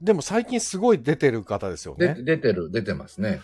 [0.00, 2.22] でも最近すごい出てる方ですよで、ね。
[2.22, 3.40] 出てる、出てますね。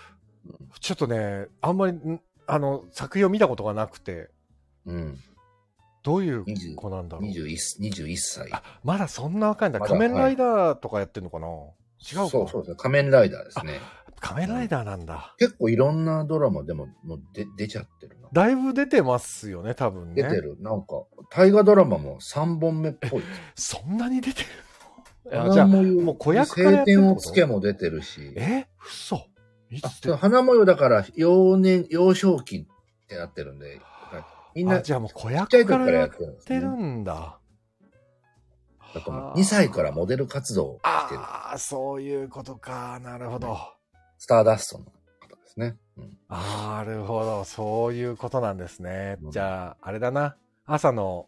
[0.81, 4.31] ちょっとね、あんまり、んあの、作品を見たことがなくて、
[4.87, 5.19] うん。
[6.03, 7.31] どういう20子なんだろう。
[7.31, 8.49] 21, 21歳。
[8.53, 9.81] あ、まだそんな若いんだ。
[9.81, 11.47] 仮面ライダーとかやってんのかな、
[12.01, 12.29] 違うか？
[12.29, 12.77] そうそうですね。
[12.79, 13.81] 仮面ライダーですね。
[14.21, 15.35] 仮面ライダーなんだ。
[15.39, 18.29] 結構いろんなドラマでももう出出ちゃってるな。
[18.33, 20.23] だいぶ出てますよね、多分ね。
[20.23, 20.57] 出てる。
[20.61, 23.23] なんか、大河ドラマも3本目っぽい。
[23.57, 24.47] そんなに出てる
[25.33, 25.45] の？
[25.45, 28.35] いやじゃあ、もう子役からや晴ってるをつけも出てるし。
[28.37, 28.67] え？
[28.87, 29.17] 嘘
[29.71, 33.81] いあつ出花模様だから幼年、幼少期ってなってるんで、
[34.55, 36.69] みんなあ、じゃあもう子役からやっってる。
[36.69, 37.40] んだ。
[38.95, 41.21] だと思うはあ2歳からモデル活動をしてる。
[41.21, 42.99] ああ、そういうことか。
[43.03, 43.59] なるほど。
[44.19, 44.91] スターダストの方
[45.29, 45.77] ですね。
[45.97, 47.45] うんなるほど。
[47.45, 49.19] そういうことなんですね。
[49.23, 50.37] うんじゃあ、あれだな。
[50.67, 51.27] 朝の、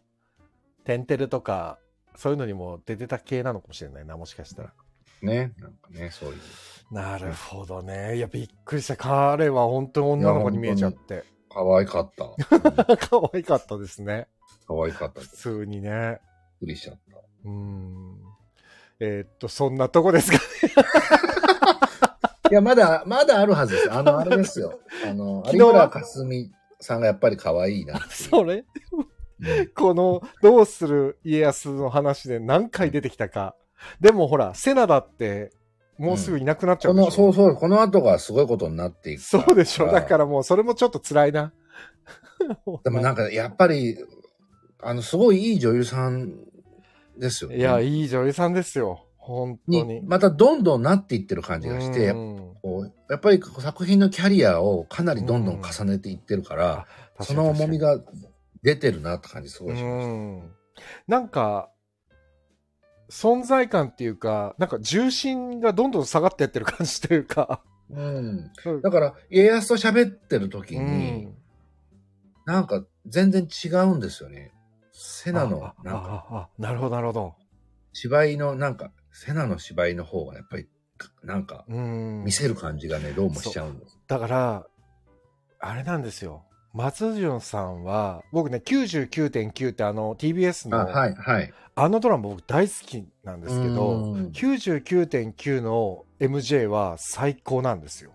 [0.85, 1.77] テンテルとか、
[2.15, 4.73] そういうのにも出てた系なのかもしれないな、もしかしたら。
[5.21, 5.53] ね。
[5.57, 6.93] なんかね、そういう。
[6.93, 8.17] なるほどね。
[8.17, 8.95] いや、びっくりした。
[8.95, 11.23] 彼は本当に女の子に見えちゃって。
[11.49, 12.97] 可愛かった。
[12.97, 14.27] 可愛かったですね。
[14.67, 15.21] 可愛かった。
[15.21, 16.19] びっ普通にね。
[16.63, 17.17] くりしちゃった。
[17.45, 18.17] うん。
[18.99, 20.37] えーっと、そんなとこですか？
[22.51, 23.91] いや、まだ、まだあるはずです。
[23.91, 24.79] あの、あれですよ。
[25.05, 25.73] あの、有昨日は？
[25.73, 27.99] 村架純さんがやっぱり可愛いな。
[28.09, 28.57] それ？
[28.59, 28.65] うん
[29.75, 33.55] この、どうする家康の話で何回出てきたか。
[33.99, 35.51] でもほら、セナだって、
[35.97, 37.33] もうすぐいなくなっちゃこの、うでしょ。
[37.33, 39.21] そうそう、この後がすごいことになっていく。
[39.21, 39.87] そうでしょ。
[39.91, 41.51] だかららもうそれもちょっと辛いな。
[42.85, 43.97] でもなんか、やっぱり、
[44.81, 46.33] あの、すごいいい女優さん
[47.17, 47.57] ですよね。
[47.57, 49.07] いや、いい女優さんですよ。
[49.17, 49.83] 本当に。
[49.85, 56.87] に、またどんどんなっていってる感じがして、うんこうやっぱり作品のキャリアをかなりどんどん重ねていってるから、
[57.19, 57.99] その重みが
[58.63, 60.51] 出てるなって感じすごいしうましん。
[61.07, 61.69] なんか、
[63.11, 67.61] 存在感っていうか、なんか重心がどんどん下がってってる感じというか。
[67.93, 67.99] た。
[67.99, 68.51] うん。
[68.81, 71.35] だから、家康と喋ってる時うに、ん。
[72.45, 74.52] なんか全然違うんですよね。
[75.23, 77.35] セナのあ、なんか、なるほど、なるほど。
[77.93, 80.67] 芝居の、なんか、セナの芝居の方がやっぱり、
[81.23, 82.25] なんか、うん。
[82.25, 83.97] 見せる感じがね、どうもしちゃうんです。
[84.05, 84.67] だから、
[85.59, 86.43] あれなんですよ。
[86.73, 91.53] 松潤さんは、僕ね、99.9ってあの TBS の、あ、はい、はい。
[91.75, 98.11] あのドラマ僕大好きなんですけど、うん99.9の MJ は最高なんですよ。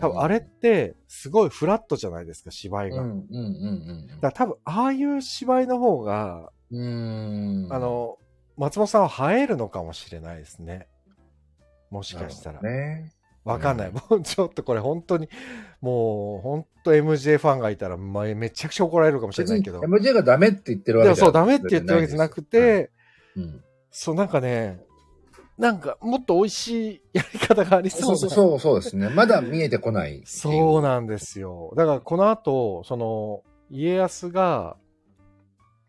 [0.00, 2.96] 多分あれってすごいフラットじゃないですか、芝居が。
[2.96, 3.16] だか
[4.20, 6.50] ら多分ああいう芝居の方が。
[7.70, 8.18] あ、の、
[8.56, 10.88] 松本さんは映えるのかもしれないですね。
[11.90, 12.60] もしかしたら。
[12.62, 13.12] ね。
[13.44, 13.88] わかんない。
[13.88, 15.28] うんもうちょっとこれ本当に、
[15.80, 19.80] もう本当 MJ ファンがいたら、まあ、めちゃくちゃ怒られるかもしれないけど。
[19.80, 22.90] MJ がダメって言ってるわけじゃダメって言ってるわけじゃなくて、
[23.36, 23.64] うん。
[23.90, 24.80] そう、なんかね、
[25.58, 29.08] なんかもっと美味しいやり方がありそううそうそう、そうですね。
[29.10, 30.22] まだ見えてこない。
[30.24, 31.72] そうなんですよ。
[31.76, 34.76] だからこの後、その、家康が、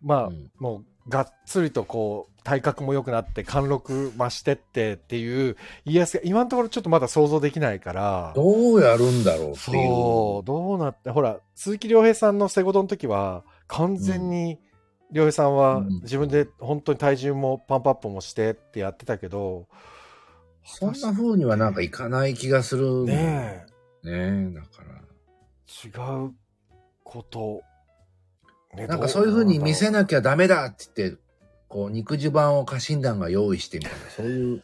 [0.02, 9.58] まあ、うんもう、がっつりとこう、体格も良くなって、貫禄増してってっていう、家康が今のところちょっとまだ想像できないから、どうやるんだろうっていう。
[9.58, 14.60] そう、どうなって、ほら、鈴木亮平さんのセゴドの時は、完全に、
[15.12, 19.68] 亮平さんはうん自分で本当に体重もパンプアップもしてってやってたけど、
[20.66, 23.04] そんな風にはなんかいかない気がする。
[23.04, 23.66] ね
[24.04, 24.10] え。
[24.10, 25.02] ねえ、だから。
[25.86, 26.34] え、違う
[27.04, 27.62] こと、
[28.76, 31.18] ねなんかそういう風に見せななきゃダメだって言って、
[31.68, 34.64] こう、肉襦袢を家臣団が用意してみたいな、そういう。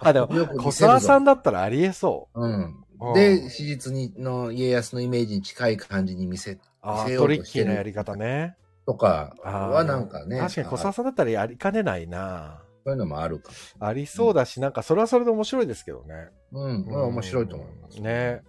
[0.00, 0.28] あ、でも、
[0.62, 2.40] 小沢さんだったらありえそう。
[2.40, 2.54] うん。
[2.54, 2.84] うん
[3.14, 8.56] で、史実にの家康のイメージに近い感じに見せ、あ見せよトリッキうとしてるーなやり方ね。
[8.86, 10.38] とかはなんかね。
[10.38, 12.62] 確かに小沢さんだったらやりかねないな。
[12.84, 13.86] そういうのもあるかも。
[13.86, 16.14] ありそうだし、なんかそれはそれで面白いですけどね。
[16.52, 16.84] うん。
[16.84, 18.00] これは面白いと思います。
[18.00, 18.42] ね。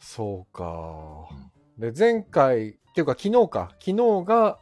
[0.00, 1.28] そうか。
[1.78, 4.58] で、前回、っていうか昨日か、昨日が、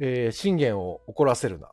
[0.00, 1.70] えー信玄を怒らせるな。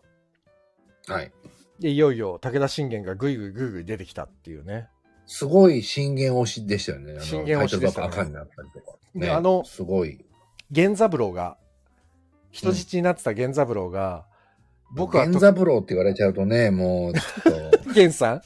[1.08, 1.32] はい。
[1.80, 4.88] で、いよいよ武田信玄がぐいぐいぐいぐい出てきたっていうね。
[5.26, 7.14] すごい信玄推しでしたよね。
[7.14, 8.98] あの信玄推しでしたね赤になったりとか。
[9.16, 10.24] であのすごい。
[10.70, 11.58] 源三郎が、
[12.52, 14.26] 人質になってた源三郎が、
[14.94, 18.42] 僕はと、源三郎って言われちゃうとね、もうちょっと、 源さん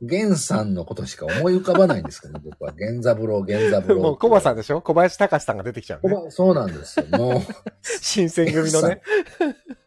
[0.00, 2.72] 源さんのことしか思い浮かばないんですけど、僕は。
[2.72, 4.00] 源三郎、源三郎。
[4.00, 4.80] もうコバさんでしょ？
[4.80, 6.30] 小林隆さんが出てきちゃうね。
[6.30, 7.06] そうなんですよ。
[7.18, 7.42] もう、
[7.82, 9.02] 新選組のね。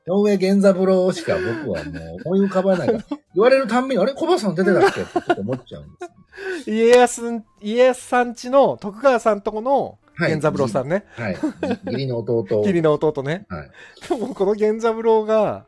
[0.07, 2.99] 井上源三郎しか僕はもう思い浮かばないから、
[3.35, 4.13] 言われるたんびに、あれ？
[4.13, 5.01] コバさん出てたっけ？
[5.01, 5.05] っ
[5.35, 6.69] て思っちゃうんです。
[6.69, 7.21] 家康、
[7.61, 11.05] 家康さんちの徳川さんとこのはい源三郎さんね。
[11.11, 11.37] はい。
[11.85, 12.45] 義理の弟。
[12.57, 13.45] 義理の弟ね。
[13.47, 13.71] はい。
[14.09, 15.67] でもこの源三郎が、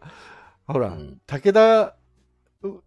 [0.67, 1.95] ほら、うん武田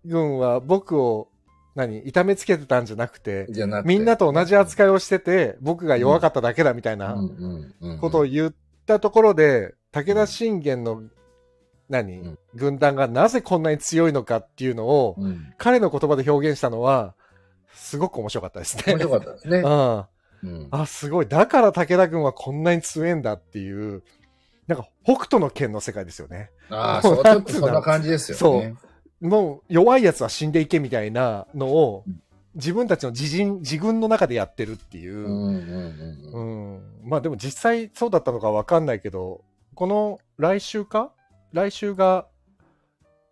[0.05, 1.29] 軍は僕を、
[1.77, 7.17] 何、痛めつけてたんじゃなくて、じゃなくてみんなと同じ扱いをしてて、僕が弱かっただけだみたいな
[8.01, 8.55] ことを言っ
[8.87, 11.03] たところで、武田信玄の、
[11.89, 15.53] 何、うん軍団がなぜこんなに強いのかっていうのを、うん。
[15.59, 17.15] 彼の言葉で表現したのは、
[17.75, 18.95] すごく面白かったですね。
[18.95, 19.59] 面白かったですね。
[19.61, 20.05] うん。
[20.43, 20.69] うん。
[20.71, 21.29] あ、すごい。
[21.29, 24.03] だから武田軍はこんなに強いんだっていう、
[24.67, 26.51] なんか北斗の剣の世界ですよね。
[26.71, 28.69] ああ、そう、ちょっとそんな感じですよね。
[28.69, 28.86] もう
[29.21, 32.23] 弱いやつは死んでいけみたいなのをうん
[32.57, 35.29] 自分たちの自陣、自軍の中でやってるっていうう。
[35.29, 36.77] んうんうんううん。
[36.79, 36.83] ん。
[37.05, 39.45] まあでも実際そうだったのかわかんないけど、
[39.75, 41.13] この来週か？
[41.53, 42.27] 来週が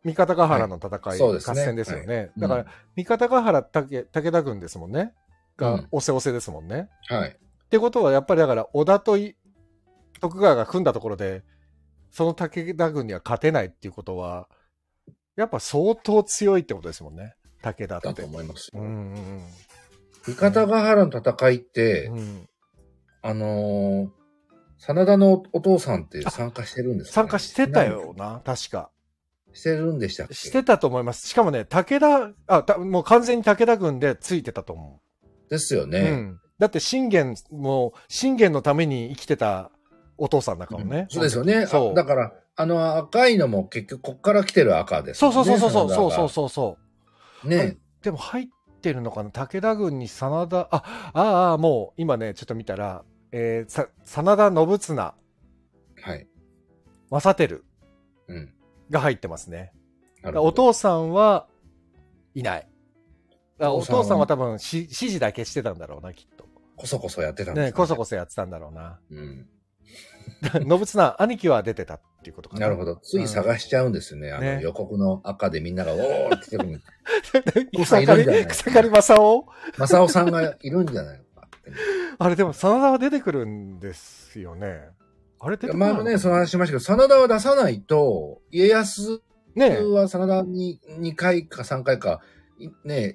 [0.04, 2.16] 三方ヶ原の戦い、はい合戦ですよね。
[2.16, 2.66] はいだから、
[2.96, 5.14] 三方ヶ原武武田軍ですもんね。
[5.56, 6.90] がうん、おせおせですもんね。
[7.08, 7.30] はい。
[7.30, 9.36] ってことは、やっぱりだから、織田とい
[10.20, 11.44] 徳川が組んだところで、
[12.10, 14.50] その武田軍には勝てないっていうことは、
[15.36, 17.34] やっぱ相当強いってことですもんね。
[17.62, 18.08] 武田って。
[18.08, 18.80] だと思いますよ。
[18.80, 19.42] うんうん
[20.26, 22.48] 三方ヶ原の戦いって、うんうん。
[23.20, 24.08] あのー、
[24.78, 28.90] 真田のお父さんって参加してるんですか、ね、参加してたよな、確か。
[29.52, 30.34] してるんでしたっけ？
[30.34, 31.28] してたと思います。
[31.28, 35.50] しかもね、武田、あ、たもう完全に武田軍でついてたと思う。
[35.50, 35.98] ですよね。
[36.00, 36.40] うん。
[36.58, 39.70] だって信玄も、信玄のために生きてた
[40.16, 41.06] お父さんだからね。
[41.10, 41.66] そうですよね。
[41.66, 45.32] そうあだから、あの赤いのも結局こっから来てる赤ですそう。
[45.32, 46.78] そうそうそうそうそううそうそ
[47.44, 47.48] う。
[47.48, 47.78] ね。
[48.02, 48.46] でも入っ
[48.80, 49.30] てるのかな？
[49.30, 53.02] 武田軍に真田、あ、ああもう今ね、ちょっと見たら、
[53.32, 55.14] えー、さ、真田信綱、
[56.02, 56.28] はい。
[57.10, 57.62] 正輝
[58.28, 58.54] うん。
[58.90, 59.72] が入ってますね。
[60.36, 61.46] お父さんは
[62.34, 62.68] いない。
[63.60, 66.46] あおお父さんは多分し指示だけしてたんだろうな、きっと。
[66.76, 68.98] こそこそやってたんですね、こそこそやってたんだろうな。
[69.08, 69.16] そ。
[69.16, 69.46] うん。
[70.62, 72.62] 信綱、兄貴は出てたっていうことかな。
[72.62, 72.96] なるほど。
[72.96, 74.32] つい探しちゃうんですよね。
[74.32, 76.80] あの、ね予告の赤でみんなが、おーって言ってるのに、
[77.84, 79.42] 草刈り、草刈り正雄？
[79.78, 81.48] 正雄さんがいるんじゃないのか。
[82.18, 84.88] あれでも真田は出てくるんですよね。
[85.40, 89.20] あれ出てくる前もね、その話しましたけど、真田は出さないと、家康
[89.54, 92.20] ねは真田に2回か3回か、
[92.58, 93.14] いね、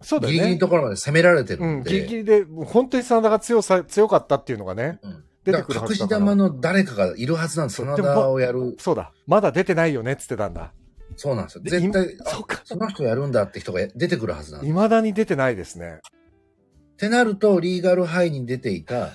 [0.00, 0.34] そうだよね。
[0.34, 1.90] ギリギリのところまで攻められてるうんん、で。
[1.90, 6.20] ギリギリで、本当に真田が強さ、強かったっていうのがね、うん出てくるはずだから。
[6.20, 7.82] 玉の誰かがいるはずなんです。
[7.82, 8.76] 真田をやる。
[8.78, 9.12] そうだ。
[9.26, 10.72] まだ出てないよねっつってたんだ。
[11.16, 11.62] そうなんですよ。
[11.62, 12.46] で絶対、あそ。
[12.64, 14.72] その人やるんだって人が出てくるはずなんです。
[14.72, 16.00] 未だに出てないですね。
[16.00, 19.10] ってなると、リーガルハイに出ていた、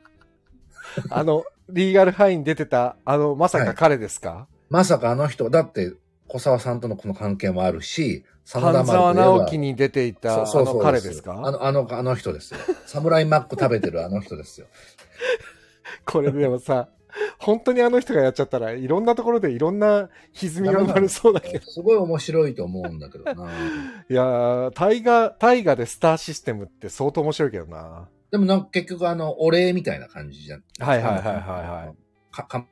[1.10, 5.92] あの、リーガルハイに出てた、あの、まさか彼ですか、まさかあの人、だって、
[6.28, 11.32] 小沢さんとのこの関係もあるし、真田丸といえば直樹に出ていた、あそう彼ですか？
[11.44, 12.60] あの、あの、あの人ですよ。
[12.86, 14.66] サムライマック食べてるあの人ですよ。
[16.04, 16.88] これでもさ、
[17.38, 21.64] 本当にあの人がやっちゃったらいろんなところでいろんな歪みが生まれそうだけど。
[21.70, 23.50] すごい面白いと思うんだけどな。
[24.10, 28.08] いやー、大河、大河でスターシステムって相当面白いけどな。
[28.30, 30.64] でもなんか結局あの、お礼みたいな感じじゃん。
[30.80, 31.94] はいはいはいはいはい
[32.32, 32.66] か、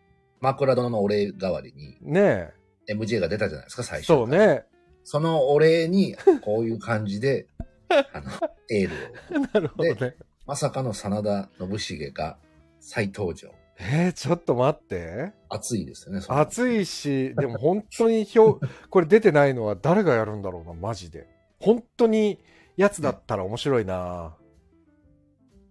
[0.58, 2.50] 倉殿のお礼代わりにね
[2.88, 4.02] MJ が出たじゃないですか、最え。
[4.02, 4.06] 初。
[4.06, 4.28] そう。
[4.28, 4.64] ね。
[5.04, 7.46] そのお礼に、こういう感じで、
[7.88, 8.30] あの、
[8.70, 9.46] エールを。
[9.52, 10.16] なるほどね。
[10.46, 12.38] まさかの真田信繁が
[12.80, 13.50] 再登場。
[13.78, 15.32] えー、ちょっと待って。
[15.48, 21.26] 熱いですよね、暑いし、でも本当に表、 これ出てないのは誰がやるんだろうな、マジで。
[21.58, 22.38] 本当に
[22.76, 24.36] やつだったら面白いな。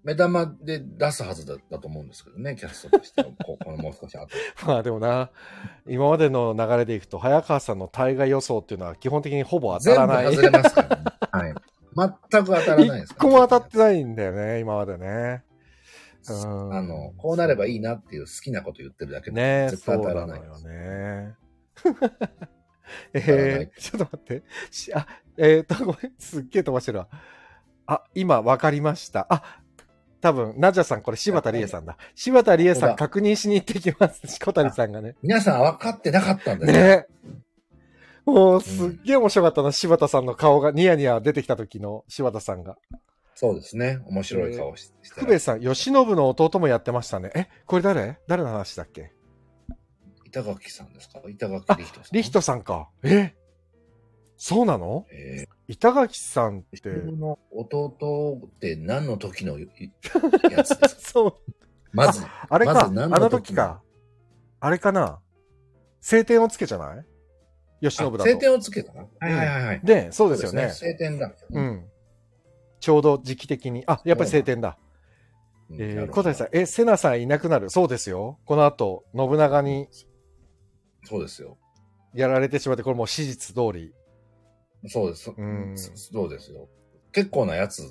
[0.04, 3.28] 目玉で出すはずだだと思うんですけどね、キャストとしては。
[3.46, 4.28] ここのもう少し後。
[4.66, 5.30] まあでもな、
[5.88, 10.36] 今までの流れでいくと、早川さんの大河予想っていうのは基本的にほぼ当全部たらない。
[10.36, 11.04] 外れますからね。
[11.32, 11.56] はい。
[12.32, 15.44] 全く当たらないです一から個も当たってないんだよね、今までね。
[16.30, 21.36] うんあの、こうなればいいなっていう好きなこと言ってるだけで、ね絶対当たらないのよね。
[23.14, 24.44] えー、ちょっと待って。
[24.70, 27.08] しあ、えー、と、ごめん、すっげえ飛ばしてるわ。
[27.88, 29.26] あ、今わかりました。
[29.30, 29.61] あ、
[30.22, 31.98] 多分、ナジャさん、これ柴田理恵さんだ。
[32.16, 34.40] 柴田理恵さん確認しに行ってきます。
[34.40, 35.16] 小谷さんがね。
[35.22, 36.72] 皆さん分かってなかったんだよ。
[36.72, 37.06] ね
[38.26, 42.78] もう、すっげえ面白かったな、柴田さんの顔が、ニヤニヤ出てきた時の柴田さんが。
[43.34, 44.00] そうですね。
[44.06, 47.32] 面白い顔しして福部さん、慶喜の弟もやってましたね。
[47.34, 48.20] え、これ誰？
[48.28, 49.12] 誰の話だっけ？
[50.26, 51.20] 板垣さんですか？
[51.28, 52.16] 板垣あリヒトさん。
[52.16, 52.90] リヒトさんか。
[53.02, 53.34] え？
[54.38, 55.08] そうなの？
[55.12, 56.90] え板垣さんっー、て。
[56.90, 59.70] 自分の弟って何の時のい
[60.52, 60.90] やつですか？
[60.90, 61.34] そう。
[61.94, 63.82] まず、あれか、まあのず何の時時か。
[64.60, 65.20] あれかな。
[66.02, 67.06] 晴天をつけじゃない？
[67.82, 68.24] 慶喜だと。
[68.24, 68.94] あ晴天をつけた？
[68.94, 69.02] な。
[69.20, 69.82] はいはいはいはい。
[69.84, 70.72] で、そうですよね。
[70.72, 71.32] 晴天だ。
[71.50, 71.86] うん。
[72.80, 73.84] ちょうど時期的に。
[73.88, 74.78] あ、やっぱり晴天だ。
[75.70, 78.40] うんえー、小谷さん、え、セナさんいなくなるそうですよ。
[78.46, 79.88] この後、信長に
[81.06, 81.58] そうですよ。
[82.14, 83.94] やられてしまって、これもう史実通り。
[84.88, 85.32] そうです。
[85.36, 86.68] うんそうですよ。
[87.12, 87.84] 結構なやつ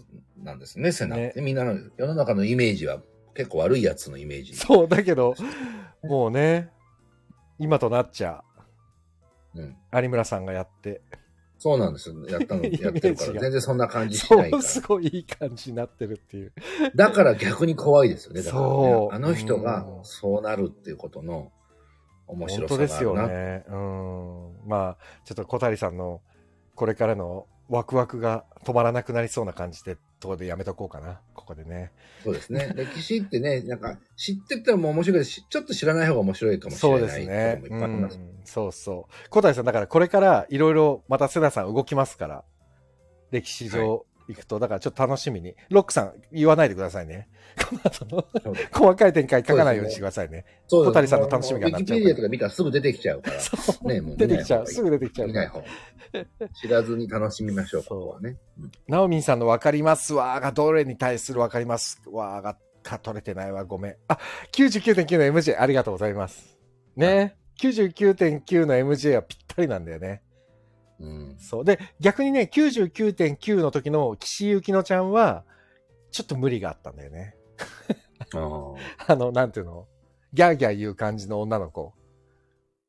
[0.43, 1.41] なんですね、セナって。
[1.41, 3.03] みんなの世の中のイメージは
[3.35, 4.55] 結構悪いやつのイメージ。
[4.55, 5.35] そう、だけど、
[6.03, 6.71] もうね、
[7.59, 8.43] 今となっちゃ、
[9.55, 9.77] うん。
[9.93, 11.03] 有村さんがやって、
[11.59, 12.15] そうなんですよ。
[12.27, 13.41] やったの、 やってるから。
[13.41, 14.63] 全然そんな感じしないから。
[14.63, 16.53] すごいいい感じになってるっていう。
[16.97, 18.41] だから逆に怖いですよね。
[18.41, 21.53] だからねそうあの人がうんそうなるっていうことの
[22.27, 23.41] 面本白当ですよさがあるな。
[23.41, 23.65] ね。
[23.69, 24.69] うん。
[24.69, 26.23] まあ、ちょっと小谷さんの
[26.81, 31.21] これからのワクワクが止まらなくなりそうな感じで、とでやめとこうかな。
[31.35, 31.93] ここでね。
[32.25, 32.73] そうですね。
[32.75, 37.75] 歴史ってね、なんか知ってても面白いけど、しちょっと知らない方が面白いかもしそうでれないすねこと。
[37.75, 38.17] もいっぱいあります。
[38.17, 39.29] うんそうそう。
[39.29, 42.45] 小谷さん、だからこれからいろいろまたセナさん動きますから、
[43.31, 45.55] 歴史上行くと、だからちょっと楽しみに。
[45.69, 47.29] ロックさん、言わないでくださいね。
[47.69, 50.45] この後の細かい展開書かないようにしてくださいね。
[50.69, 53.41] そう小谷さんの楽しみがなっちゃうウィキペディアとか見たらすぐ出てきちゃうから。
[53.41, 54.67] そうねもう出てきちゃう。
[54.67, 55.35] すぐ出てきちゃう見。
[55.35, 55.63] ない方。
[56.61, 58.37] 知らずに楽しみましょう、そうはね。
[58.59, 63.65] うんナオミンさんの分かりますわーがどれに対する分かりますわーがか取れてないわ。
[63.65, 63.97] ごめん。
[64.09, 64.19] あ、
[64.53, 66.59] 99.9の MJ ありがとうございます。
[66.97, 67.37] ね。
[67.61, 70.23] 99.9の MJ はぴったりなんだよね。
[71.01, 71.37] うん。
[71.39, 71.65] そう。
[71.65, 75.45] で、逆にね、99.9の時の岸由紀乃ちゃんは、
[76.11, 77.37] ちょっと無理があったんだよね。
[79.07, 79.87] あの、なんていうの？
[80.33, 81.93] ギャーギャー言う感じの女の子。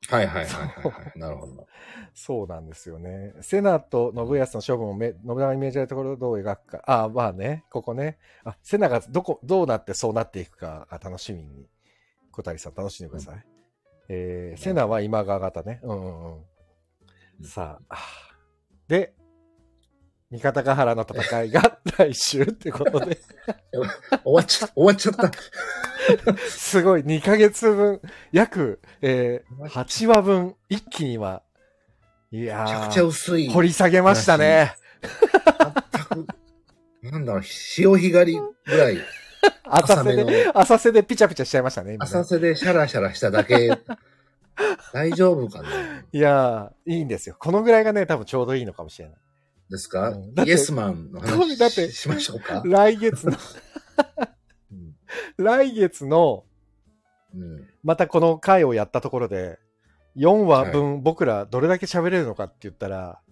[0.08, 1.18] はいはいはいはいはい。
[1.18, 1.66] なるほど。
[2.14, 3.34] そうなんですよね。
[3.40, 6.82] セナと信康の勝負もめ信長に命じられたところをどう描くか。
[6.86, 8.18] ああ、まあね、ここね。
[8.44, 11.68] あ、セナがどこ、どうなってそうなっていくかが楽しみに、
[12.32, 13.44] 小谷さん楽しんでください。
[14.08, 15.80] えー、セナは今川型ね。
[15.82, 16.44] うんうんうん。
[17.42, 17.48] うん。
[17.48, 17.96] さあ、
[18.88, 19.14] で、
[20.32, 23.18] 三方ヶ原の戦いが来週ってことで、
[24.24, 25.30] 終わっちゃった、終わっちゃった。
[26.48, 28.00] すごい、2ヶ月分、
[28.32, 31.42] 約、えー、8話分、一気には、
[32.30, 33.48] いやめちゃくちゃー、薄い。
[33.50, 34.74] 掘り下げましたね。
[35.02, 36.26] 全く、
[37.02, 38.98] なんだろう、潮干狩りぐらい、
[39.64, 42.10] 浅瀬で、浅瀬でピチャピチャしちゃいましたね、今ね。
[42.10, 43.78] 浅瀬でシャラシャラしただけ、
[44.92, 45.68] 大丈夫かな？
[46.12, 47.36] いやー、いいんですよ。
[47.38, 49.18] このぐらいがね、多分ちょうどいいのかもしれない。
[49.70, 53.32] ですか、うんイエスマンのだっ話てしましょうか、来月の、
[54.70, 54.96] うん
[55.38, 56.44] 来月の、
[57.34, 59.58] うんまたこの回をやったところで、
[60.16, 63.22] 4話分僕らどれだけ喋れるのかって言ったら、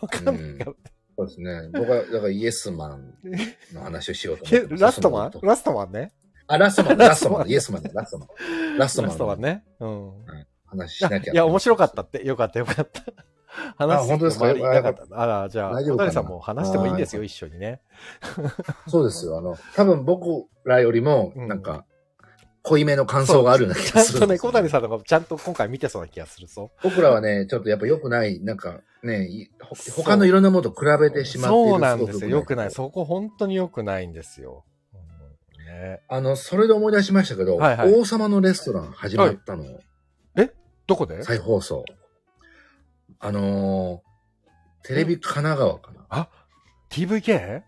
[0.00, 0.72] わかんないから。
[1.18, 1.68] そうですね。
[1.72, 3.14] 僕は、だからイエスマン
[3.74, 4.76] の話をしようと思えって。
[4.76, 5.32] ラストマン？
[5.42, 6.12] ラストマンね。
[6.50, 8.78] あ、ラストマン、ラストマン、イエスマンだ、ラストマン。
[8.78, 9.64] ラストマンのラストマンね。
[9.78, 10.12] うん。
[10.66, 11.32] 話しなきゃ。
[11.32, 12.26] いや、面白かったって。
[12.26, 13.02] よかったよかった。
[13.76, 15.20] 話本当ですいなかった。
[15.20, 17.80] あら、じゃあ、小谷さんも話してもいいですよ、一緒にね。
[18.88, 19.38] そうですよ。
[19.38, 21.84] あの、多分僕らよりも、うんなんか、
[22.62, 26.70] 濃いめの感想があるような気ちゃんとね、がするんですよ小谷さんとかちゃんと今回見てそうな気がするぞ。
[26.82, 29.48] 僕らはね、ちょっとやっぱ良くない、なんかね、
[29.96, 32.28] 他のいろんなものと比べてしまっているそうなんですよ。
[32.28, 32.70] よくない。
[32.70, 34.64] すそこ本当によくないんですよ。
[36.08, 39.64] あの、それで思い出しましたけど、はいはい王様のレストラン始まったの、
[40.86, 41.22] どこで？
[41.22, 41.84] 再放送。
[43.18, 44.10] あのー
[44.82, 46.06] テレビ神奈川かな。
[46.08, 46.28] あ
[46.90, 47.62] ?TVK?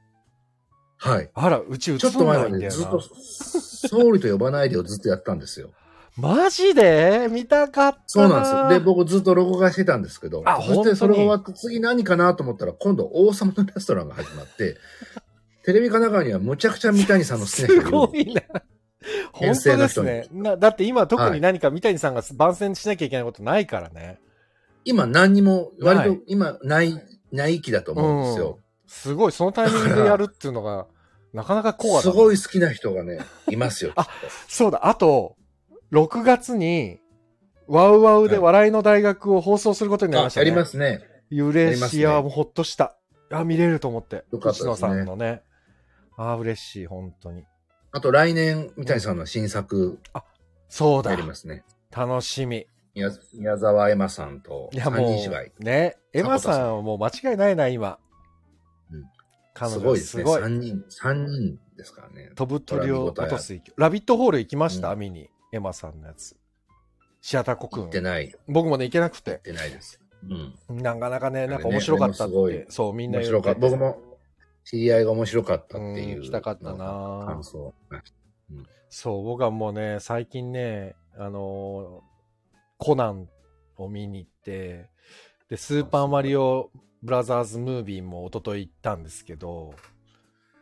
[0.97, 1.31] はい。
[1.35, 3.03] あら、うち映んちょっと前までずっと、な。
[3.03, 5.71] 総理と呼ばないでをずっとやったんですよ。
[6.17, 7.29] マジで？
[7.31, 8.69] 見たかったそうなんですよ。
[8.71, 14.77] で、僕ずっと録画してたんですけど、あそしてそれが終わ本って次何かなと思ったら、今度王様のレストランが始まって、
[15.65, 18.43] テレビ神奈川にはむちゃくちゃ三谷さんの好きな人すがいるごいな。
[19.33, 20.27] 本当ですね。
[20.33, 24.19] なだって今特に何か三谷さんが番宣しなきゃいけないことないからね。
[24.85, 26.95] 今何にも、割と今ない、
[27.31, 28.59] ない気だと思うんですよ。
[28.87, 30.87] すごい、そのタイミングでやるっていうのが、
[31.33, 32.03] なかなかコアだな。
[32.03, 33.93] すごい好きな人がね、いますよ。
[33.97, 34.09] あ
[34.49, 35.37] そうだ、あと、
[35.93, 36.99] 6月に、
[37.69, 40.47] ワウワウで笑いの大学を放送することになりまあ、したね。
[40.47, 41.01] やりますね。
[41.31, 41.99] 嬉しい。
[41.99, 42.97] いやもうほっとした。
[43.31, 44.25] あ、見れると思って。
[44.31, 45.43] よかったですねさんのね。
[46.31, 47.45] あ、嬉しい、本当に。
[47.91, 49.99] あと来年、三谷さんの新作
[50.69, 51.23] そうだやり。
[51.23, 51.65] ますね。
[51.95, 52.67] 楽しみ。
[52.95, 55.53] 宮宮沢エマさんといや、三も人芝居。
[55.59, 55.97] う、ね。
[56.13, 57.99] エマさんはもう間違いないな、今。
[58.91, 59.05] うん
[59.55, 60.25] 彼女すごいですね。
[60.25, 62.31] 三人、三人ですからね。
[62.35, 63.63] 飛ぶ鳥を落とす勢い。
[63.77, 65.29] ラビットホール行きました、うん見に。
[65.53, 66.37] エマさんのやつ。
[67.21, 68.05] シアターコク行ってン。
[68.05, 68.31] ない。
[68.31, 69.39] 行僕もね、行けなくてっ。
[69.41, 70.01] てないです。
[70.69, 70.79] うん。
[70.79, 72.67] なかなかね、なんか面白かったっあれもすごいて。
[72.71, 73.61] そう、みんな面白かった。
[73.61, 74.01] 僕も
[74.65, 76.17] 知り合いが面白かったっていう。
[76.17, 77.75] うん行きたかったな感想。
[78.89, 82.13] そう、僕はもうね、最近ね、あのー
[82.79, 83.29] コナン
[83.77, 84.91] を見に行って、
[85.49, 86.71] で、スーパーマリオ
[87.03, 89.75] ブラザーズムービーも一昨日行ったんですけど、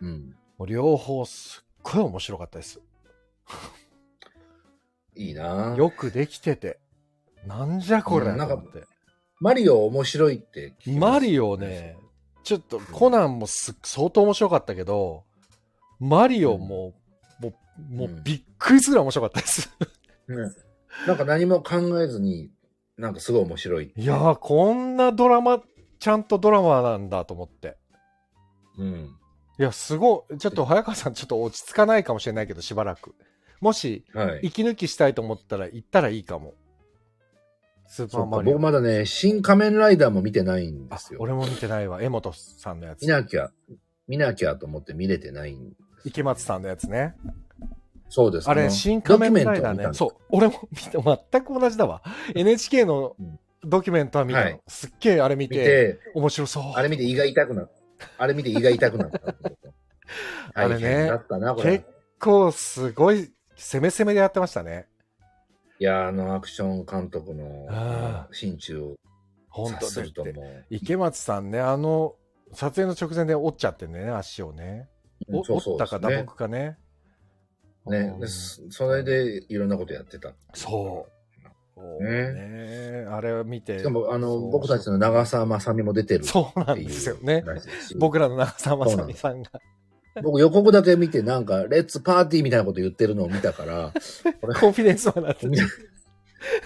[0.03, 0.37] うん。
[0.59, 2.81] もう両方すっごい面白かったです。
[5.17, 6.79] いいなよくできてて。
[7.47, 8.39] なんじゃこれ、うん
[9.43, 11.97] マリオ面白いってマリオね、
[12.51, 15.23] ちょっとコナンもす相当面白かったけど、
[16.01, 16.95] マリオも、
[17.39, 17.53] も
[17.93, 19.71] う、もうびっくりするぐらい面白かったです。
[20.27, 20.37] ね
[21.07, 22.51] なんか何も考えずに、
[22.99, 23.93] なんかすごい面白い。
[23.97, 25.63] いやー、こんなドラマ、
[26.01, 27.77] ちゃんとドラマなんだと思って。
[28.77, 29.17] うん。
[29.57, 30.39] いや、すごい。
[30.39, 33.15] ちょっと早川さん、ちょっと落ち着かないかもしれないけど、しばらく。
[33.61, 34.49] もし、はい。
[34.49, 36.55] 息抜きしたいと思ったら、行ったらいいかも。
[37.91, 38.53] スーパそうかーマリオ。
[38.55, 41.18] 僕まだね、新仮面ライダーも見てないんであすよ。
[41.20, 42.01] 俺も見てないわ。
[42.01, 43.09] 江本さんのやつ見。
[43.09, 43.51] なきゃ、
[44.07, 45.72] 見なきゃと思って見れてないん
[46.05, 47.16] 池松さんのやつね。
[48.09, 49.93] そうですあれ、の新仮面ライダーね。
[49.93, 50.11] そう。
[50.30, 50.99] 俺も見て、
[51.32, 52.03] 全く同じだわ。
[52.34, 54.45] NHK のうんドキュメントは見たの。
[54.47, 56.62] はいすっげえあれ見見て、て、面白そう。
[56.76, 57.70] あれ見て胃が痛くなっ
[58.16, 59.20] あれ見て胃が痛くなった。
[60.55, 61.11] あれね
[61.62, 61.84] 結。
[62.18, 64.86] 構すごい攻め攻めでやってましたね。
[65.81, 68.97] いや、あのアクション監督のあ心中を
[69.49, 70.26] 本当察すると。
[70.26, 70.66] もう。
[70.68, 72.16] 池松さんね、あの、
[72.53, 74.91] 撮影の直前で折っちゃってね、足をね。
[75.26, 76.76] 折ったか打撲かね。
[77.87, 80.35] ねうんでそそれでいろんなことやってた。
[80.53, 81.07] そ
[81.78, 82.05] う。
[82.05, 83.78] ねねあれを見て。
[83.78, 86.24] しかも、あの、僕たちの長澤まさみも出てる。
[86.24, 87.43] そうなんですよね。
[87.99, 89.51] 僕らの長澤まさみさんが。
[90.23, 93.93] 僕予告だけ見て、なんか、レッツパーティーみたいなこと言ってるのを見たから、
[94.41, 95.65] これコンフィデンスマンなって見な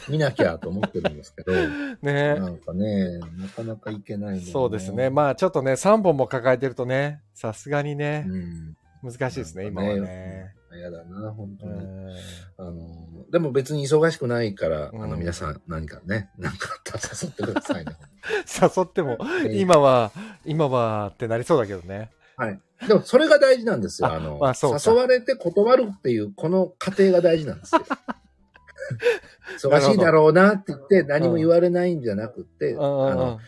[0.09, 1.53] 見なきゃと思ってるんですけど、
[2.01, 5.11] ねなんかね、なかなかいけないのよそうですね。
[5.11, 8.76] まあちょっとね、3本も抱えてるとね、さすがにねう、ん。
[9.03, 10.55] 難しいですね、今はね。
[10.76, 11.72] 嫌だな、本当に。
[11.72, 12.11] うん
[12.57, 17.92] あの、でも別に忙しくないから、うんあの、皆さん何かね、なんかあったら誘ってくださいね。
[18.76, 19.18] 誘っても、
[19.53, 20.12] 今は、
[20.45, 22.11] 今はってなりそうだけどね。
[22.36, 22.61] はい。
[22.89, 24.09] でも、それが大事なんですよ。
[24.09, 27.82] ああの、まあ誘われて断るっていう、この過程が大事なんですよ。
[29.59, 33.39] 忙しいだろうなって言って、何も言われないんじゃなくて、あの、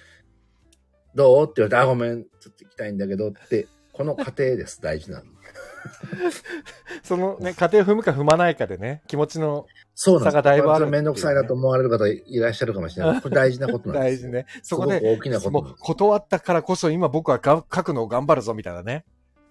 [1.15, 5.25] どうって言われて、あ、ごめん、ちょっと行きたいんだけどって、この過程です、大事なの。
[7.03, 9.67] そのね、家庭を踏むか踏まないかでね、気持ちの。
[9.95, 13.21] 差がだいぶあるこれめんどくさいなと思われる方いらっしゃるかもしれない。
[13.23, 14.31] これ大事なことなんですよ。
[14.33, 14.47] 大事ね。
[14.63, 19.05] そこで、大きなこと断ったからこそ今僕はが書くのを頑張るぞみたいなね。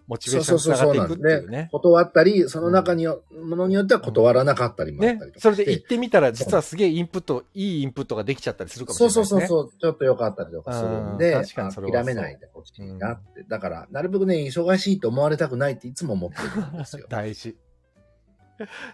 [0.08, 1.70] モチベーションにつながっていくっていうね。
[1.72, 5.32] 断ったり、その中によ、ものによっては断らなかったりもあったり。
[5.32, 5.38] ね。
[5.38, 9.48] それで行ってみたら、実はすげえインプット、いいインプットができちゃったりするかもしれそうないね。
[9.48, 13.44] そうそうそう、ちょっと良かったりとかするんうんで、諦めないでほしいなって。
[13.44, 17.58] だから、なるべくね、忙しいと思われたくないっていつも思ってるんですよ 大事。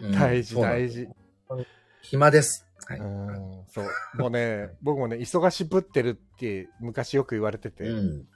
[0.01, 1.07] うん大事、大事。
[2.01, 2.65] 暇です。
[2.87, 2.99] はい。
[2.99, 3.85] うん、そう。
[4.17, 8.27] もうね、僕もね、忙しぶってるって昔よく言われてて、うん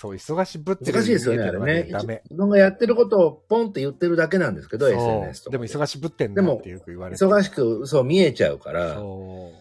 [0.00, 1.90] そう、忙しぶってる難しいですよね、あれね。
[1.92, 2.22] ダメ。
[2.24, 5.52] 自分がやってることをポンって言ってるだけなんですけど、SNS とか。
[5.52, 7.22] でも忙しぶってんでもなってよく言われて。
[7.22, 9.52] 忙しく、そう見えちゃうから、そ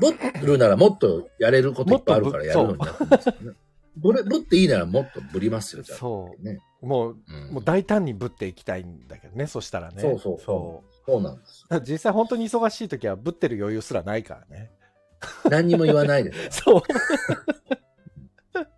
[0.00, 0.40] う。
[0.40, 3.52] ぶるならもっとやれることいっぱいあるからやるのになってますよね。
[3.96, 5.98] ぶれぶっていいならもっとぶりますよ、じゃあ。
[5.98, 6.60] そうね。
[6.80, 10.00] もう、うんもう大胆にぶっていきたいんだけどね、そしたらね。
[10.00, 11.66] そうそうそそうなんです。
[11.68, 11.80] う。
[11.84, 14.70] 実際本当に忙しい時はぶってる余裕すらないからね。
[15.50, 16.36] 何にも言わないでね。
[16.50, 16.82] そう。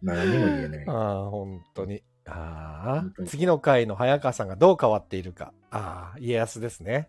[0.03, 0.85] 何にも言えない。
[0.89, 2.03] ああ、本当に。
[2.27, 5.53] ああ、次の回の早川さんがどう変わっているか。
[5.71, 7.09] ああ、家康ですね。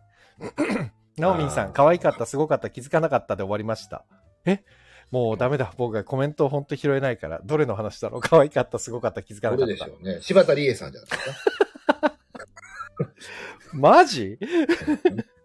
[1.18, 4.05] ナオミンさん、可愛かった、すごかった、気づかなかったで終わりました。
[4.45, 4.63] え？
[5.09, 5.74] もうダメだ。
[5.78, 7.39] 僕がコメントを本当拾えないから。
[7.43, 8.22] どれの話だろう？
[8.22, 9.68] 可愛かった、すごかった、気づかなこかった。
[9.68, 10.20] れでしょうね。
[10.22, 11.24] 柴田理恵さんじゃないです
[12.01, 12.13] か？
[13.74, 14.38] マジ？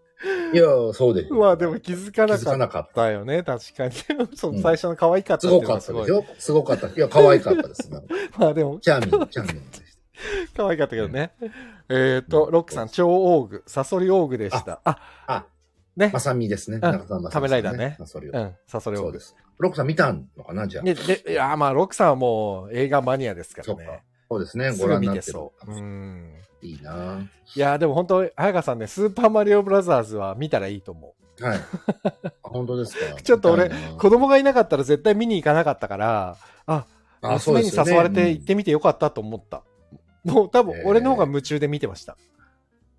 [0.52, 1.36] いや、そうでしょ。
[1.36, 2.94] まあでも気づかな気づかっかなかった。
[2.94, 3.92] たよね、確かに。
[4.36, 6.06] そのうん最初の可愛かったすっていごかったですごい。
[6.06, 6.88] しょすごかった。
[6.88, 7.90] いや、可愛かったです。
[7.90, 9.82] なんか まあでも、チャーミング、チャーミングでし
[10.56, 11.32] 可愛かったけどね。
[11.88, 14.80] えっと、ロックさん、超オーグ、サソリオーグでした。
[14.84, 15.00] あ、た。
[15.26, 15.46] あ、
[15.96, 16.20] ねま。
[16.20, 16.78] さみですね。
[16.78, 19.20] ん中澤まさみさん仮面ライダーねまあそれをうん、サソリオーグそうで。
[19.20, 19.36] す。
[19.58, 20.84] ロックさん見たのかなじゃあ。
[20.84, 24.02] で、で、いや、まあ、ロックさんはもう映画マニアですからそうかね。
[24.28, 24.72] そうですね。
[24.72, 25.24] すぐ見ご覧になってる。
[25.26, 25.72] てそう。
[25.72, 26.34] うん。
[26.62, 27.18] いいな
[27.54, 31.58] いや、でも本当、早川さんね、スーパーマリオブラザーズは見たらいいと思はい。
[31.58, 33.20] あ本当ですか？
[33.20, 33.70] ちょっと俺。
[33.98, 36.36] 子供がいなかったら絶対見に行かなかったから、
[36.66, 36.86] あ、
[37.20, 39.62] あ娘に誘われて行ってみてよかったと思った。
[40.24, 42.16] もう多分俺の方が夢中で見てました。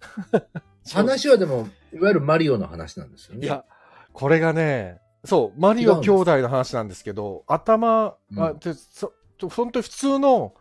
[0.93, 3.45] 話はでも、いわゆるマリオの話なんですよね。
[3.45, 3.63] いや、
[4.11, 9.13] これがね、そう、マリオ兄弟の話なんですけど、頭、うんあでそ
[9.49, 10.53] 本当に普通の、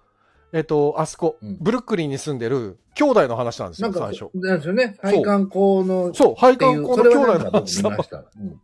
[0.53, 4.31] えっと、あそこ、うんブルックリンに住んでる兄弟の話なんですよ、なんか、最初。
[4.35, 4.97] なんですよね。
[5.01, 7.99] 配管工の、そう、配っていう、管工の兄弟のなんか僕見話だもん。
[7.99, 8.17] ました。
[8.19, 8.61] うん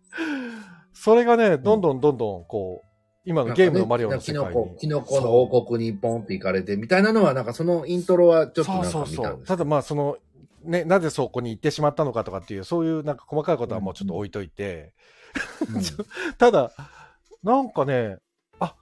[1.01, 2.89] それがね、どんどんどんどん、こう、
[3.25, 4.51] 今のゲームのマリオの世界に。
[4.51, 9.25] キノコ、キノコの王国にポンって行かれて、みたいなのは、なんかそのイントロはちょっとなんかそうそうそう。
[9.25, 10.17] 見たんですただまあ、その、
[10.65, 14.93] ね、なぜそこに行ってしまったのかとかっていう、そういうなんか細かいことはもうちょっと置いといて、
[15.73, 15.83] うん
[16.37, 16.73] ただ、
[17.45, 18.17] なんかね、
[18.59, 18.75] あ、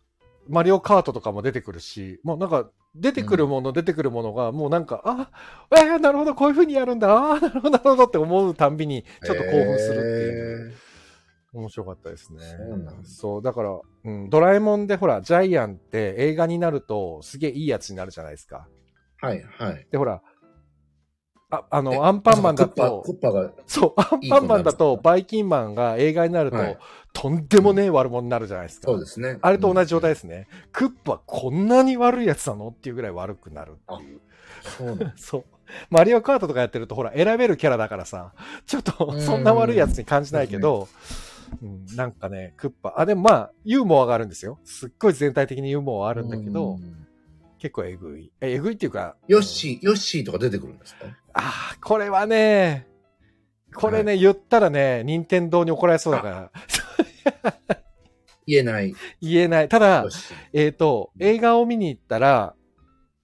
[0.48, 2.70] マリオカートとかも出てくるし、もうなんか、
[3.00, 5.30] 出てくるもの、出てくるものが、もうなんか、あ、
[5.76, 10.68] えー、なるほど、こういう風にやるんだ、あーなるほど、なるほどって思うたんびに、ちょっと興奮するっていう。
[10.70, 10.86] へー
[11.56, 12.40] 面白かったですね。
[12.40, 18.68] そうなんだそう、だから、うん、ドラえもんでほら、ジャイアンって映画になると、すげえいいやつになるじゃないですか。
[19.20, 19.86] はい、はい。
[19.90, 20.22] で、ほら、
[21.50, 23.04] ああえの、アンパンマンだと
[23.66, 26.78] そう、アンパンマンだと、バイキンマンが映画になると、はい
[27.12, 28.88] とんでもねえ悪者になるじゃないですか。
[28.88, 29.38] そうですね。
[29.40, 30.48] あれと同じ状態でですね。
[30.70, 34.20] クッパこんなに悪いやつなのっていうぐらい悪くなるっていう。
[34.62, 34.76] す。
[34.76, 35.44] そう そう。
[35.88, 38.34] マリオカートとかやってると、ほら、選べるキャラだからさ、
[38.66, 40.88] ちょっとうんそんな悪いやつに感じないけど、
[41.62, 44.58] うん、なんかね、クッパ、あ、でもまあ、ユーモアがあるんですよ。
[44.64, 47.06] すっごい全体的にユーモアはあるんだけど、うん
[47.58, 48.30] 結構えぐい。
[48.42, 49.16] え、えぐいっていうか。
[49.28, 51.06] ヨッシー、ヨッシーとか出てくるんですか？
[51.36, 52.86] ああ、これはね、
[53.74, 56.50] これね、言ったらね、任天堂に怒られそうだから。
[58.46, 58.94] 言えない。
[59.20, 59.68] 言えない。
[59.68, 60.06] ただ。
[60.52, 62.54] えっ、と、映画を見に行ったら、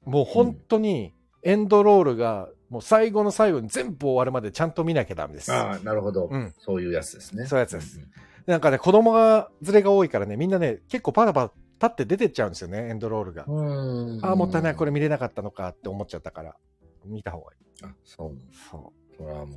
[0.04, 5.52] もう本当にエンドロールが、もう最後の最後に全部終わるまでちゃんと見なきゃダメです。
[5.52, 7.46] ああ、なるほど、うんそういうやつですね。
[7.46, 8.06] そういうやつですんん
[8.46, 11.54] なんかね、子供が、連れが多いからね、みんなね、結構パタパタ
[11.88, 13.44] 立って出てっちゃうんですよね、エンドロールが。
[13.46, 14.24] うん。
[14.24, 14.90] ああ、もったいない、これ。
[14.90, 16.56] れ見れなかったのかって思っちゃったから、
[17.05, 17.84] 見た方がいい。
[17.84, 18.40] あ、そうな。
[18.70, 19.16] そう。
[19.16, 19.57] それはも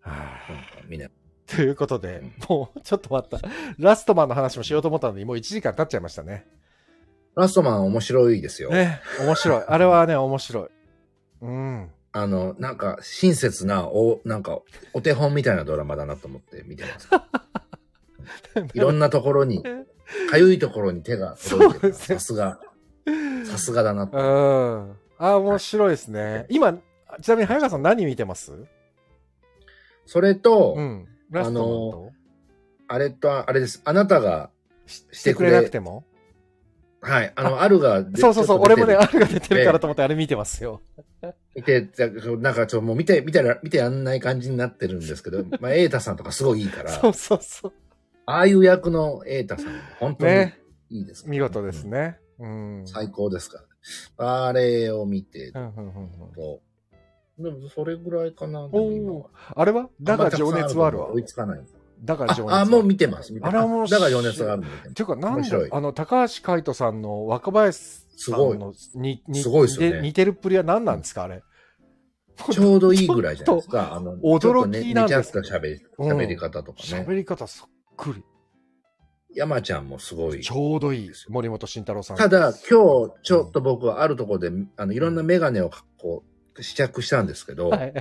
[0.00, 1.10] はあか見ない。
[1.46, 3.46] ということでうん、もうちょっと待った。
[3.78, 6.46] ラストマンの話もしようと思ったのに、もう1時間経っちゃいましたね。
[7.36, 8.70] ラストマン面白いですよ。
[8.70, 9.62] ね、面白い。
[9.68, 10.68] あれはね、面白い。
[11.42, 11.90] うん。
[12.12, 14.60] あの、なんか、親切な、お、なんか、
[14.92, 17.08] お手本みたいなドラマだなと思って見てます。
[18.72, 19.64] いろんなところに、
[20.30, 21.92] かゆいところに手が届いてる。
[21.94, 22.60] さすが、
[23.44, 24.18] さすがだなうと。
[24.18, 24.96] ん。
[25.32, 26.46] あ、面白いですね。
[26.48, 26.78] 今、
[27.20, 28.52] ちなみに早川さん何見てます？
[30.06, 31.08] それと、うん。
[31.30, 32.12] ラストマンと、
[32.88, 33.80] あれと、あれです。
[33.84, 34.50] あなたが、
[34.86, 36.04] ししてくれなくても？
[37.00, 38.60] はい、あの、あるが出、 そうそうそう。
[38.60, 40.80] 俺もね、あるが出てるからと思ってあれ見てますよ。
[41.54, 41.90] 見て、
[42.40, 47.72] なんかちょっともう見て、見てら、見てやんない感じになってるんですけど、 まあ、エータさんとかすごいいいから、そうそうそう。
[48.26, 49.66] ああいう役のエータさん、
[50.00, 50.58] 本当にね。
[50.90, 51.84] いいです、見事です。
[51.84, 52.18] ね。
[52.38, 52.78] うん。
[52.80, 53.64] うん最高ですから。
[54.16, 56.60] あれを見てと、
[57.38, 58.68] でもそれぐらいかな。
[59.54, 59.88] あれは？
[60.00, 61.18] だが情熱はあるわ追。
[61.20, 61.60] いつかない。
[62.02, 63.32] だが情熱はあ、あもう見てます。
[63.42, 67.78] あれはもうだから情熱があるんで見ていうか、なん面白いだ、あの、高橋海人さんの若林
[68.16, 71.42] さんのににすごいっすよね似てるっぷりは何なんですか、あれ？
[72.50, 73.94] ちょうどいいぐらいじゃないですか。
[73.94, 77.04] あの、驚きなんですちょっとね、寝ちゃった喋り、うん喋り方とかね。
[77.08, 78.24] 喋り方そっくり。
[79.34, 80.40] 山ちゃんもすごい。
[80.40, 81.10] ちょうどいい。
[81.28, 82.16] 森本慎太郎さん。
[82.16, 86.22] ただ、今日、ちょっと僕はあるところで、あの、いろんなメガネをこ
[86.56, 87.92] う、試着したんですけど、はい、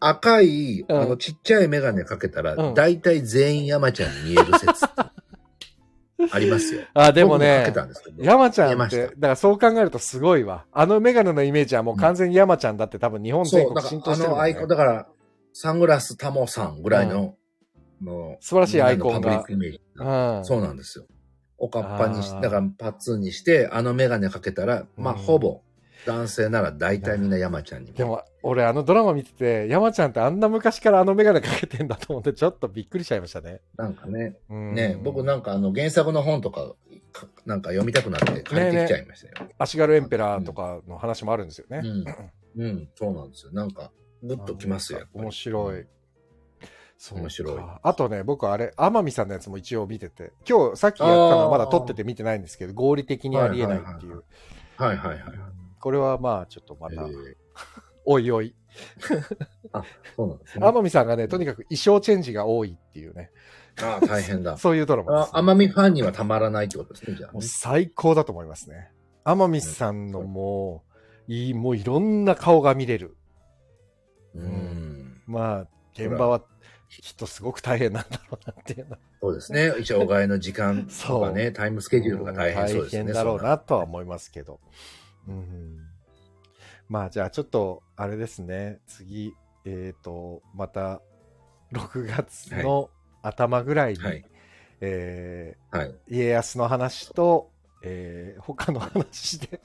[0.00, 4.84] 赤い、うんあの、ちっちゃいメガネかけたら、うん大体全員山ちゃんに見える説
[6.32, 6.82] ありますよ。
[6.94, 8.22] あ、でも僕ねかけ、たんですけど。
[8.22, 10.64] 山ちゃんって、だからそう考えるとすごいわ。
[10.72, 15.06] あのメガネのイメージはもう完全に山ちゃんだって多分日本全そう、だ国浸から、あ透してるもんね、のアイコン、だから、
[15.52, 17.36] サングラスタモさんぐらいの、
[18.02, 19.80] の素晴らしいアイコンがみんなのパブリックイメージ。
[20.38, 20.44] うん。
[20.44, 21.06] そうなんですよ。
[21.58, 25.62] おかっぱにしだからパッツンにして、あのメガネかけたら、まあ、うんほぼ、
[26.06, 33.60] 男性なら大体みんな山ちゃんにでも、俺あのドラマ見てて、山ちゃんってあんな昔からあのメガネかけてんだと思ってちょっとびっくりしちゃいましたね。
[33.76, 36.74] なんかね、うんね、僕なんかあの原作の本とか、
[37.12, 39.48] かなんか読みたくなって借りてきちゃいましたよ。
[39.58, 41.80] 足軽エンペラーとかの話もあるんですよね。
[41.82, 42.62] うん。
[42.62, 43.52] うん、そうなんですよ。
[43.52, 43.90] なんか、
[44.22, 45.06] グッときますよ。
[45.12, 45.86] 面白い。。
[46.98, 54.24] そうか面白いあとね、僕あれ、天海さんのやつも一応見てて、今日さっきやったのはまだ撮ってて見てないんですけど、合理的にありえないっていう。
[54.76, 55.34] はいはいはい。
[55.80, 57.36] これはまあちょっとまた、えー
[58.08, 58.54] おいおい。
[60.16, 60.66] そうなんですね。
[60.66, 63.30] 天海さんがね、とにかく衣装チェンジが多いっていうね、
[63.82, 64.56] ああ、大変だ。
[64.58, 67.30] そういうドラマです、あ奄美ファンにはたまらないってことですね、じゃあ。
[67.40, 68.92] 最高だと思いますね。
[69.24, 70.84] 天海さんのも
[71.28, 73.16] う、いい、もういろんな顔が見れる。
[74.34, 75.22] うん。
[75.26, 76.42] まあ、現場は
[77.00, 79.72] きっとすごく大変なんだろうなっていうのはそうですね。
[79.78, 83.02] 一応、お替えの時間とかね、 タイムスケジュールが大変そうですね。
[83.02, 84.60] 大変だろうなとは思いますけど。
[85.28, 85.78] うん、
[86.88, 88.80] まあ、じゃあちょっと、あれですね。
[88.86, 89.34] 次、
[89.64, 91.02] えっ、と、また、
[91.72, 92.90] 6月の
[93.22, 94.24] 頭ぐらいに、はい。
[94.80, 95.88] えはい。
[95.88, 97.50] ー家康の話と、
[97.82, 99.60] えー他の話で、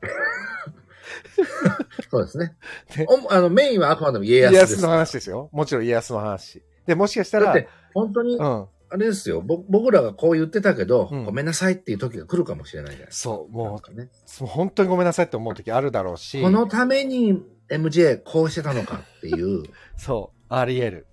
[2.10, 2.54] そうですね
[2.96, 3.06] で。
[3.08, 4.72] おあのメインはあくまでも家家康です。
[4.74, 5.48] 康の話ですよ。
[5.52, 6.62] もちろん家康の話。
[6.86, 9.40] で、もしかしたら、だって、本当にう、ん、あれですよ。
[9.40, 13.34] ぼ僕らがこう言ってたけど、うんごめんなさいっていう時が来るかもしれないじゃないですか。
[13.34, 14.08] そう、もなんかね。
[14.40, 19.64] う、本当にごめんなさいって思う時あるだろうし、このために MJ こうしてたのかっていう、
[19.98, 21.06] そう、あり得る。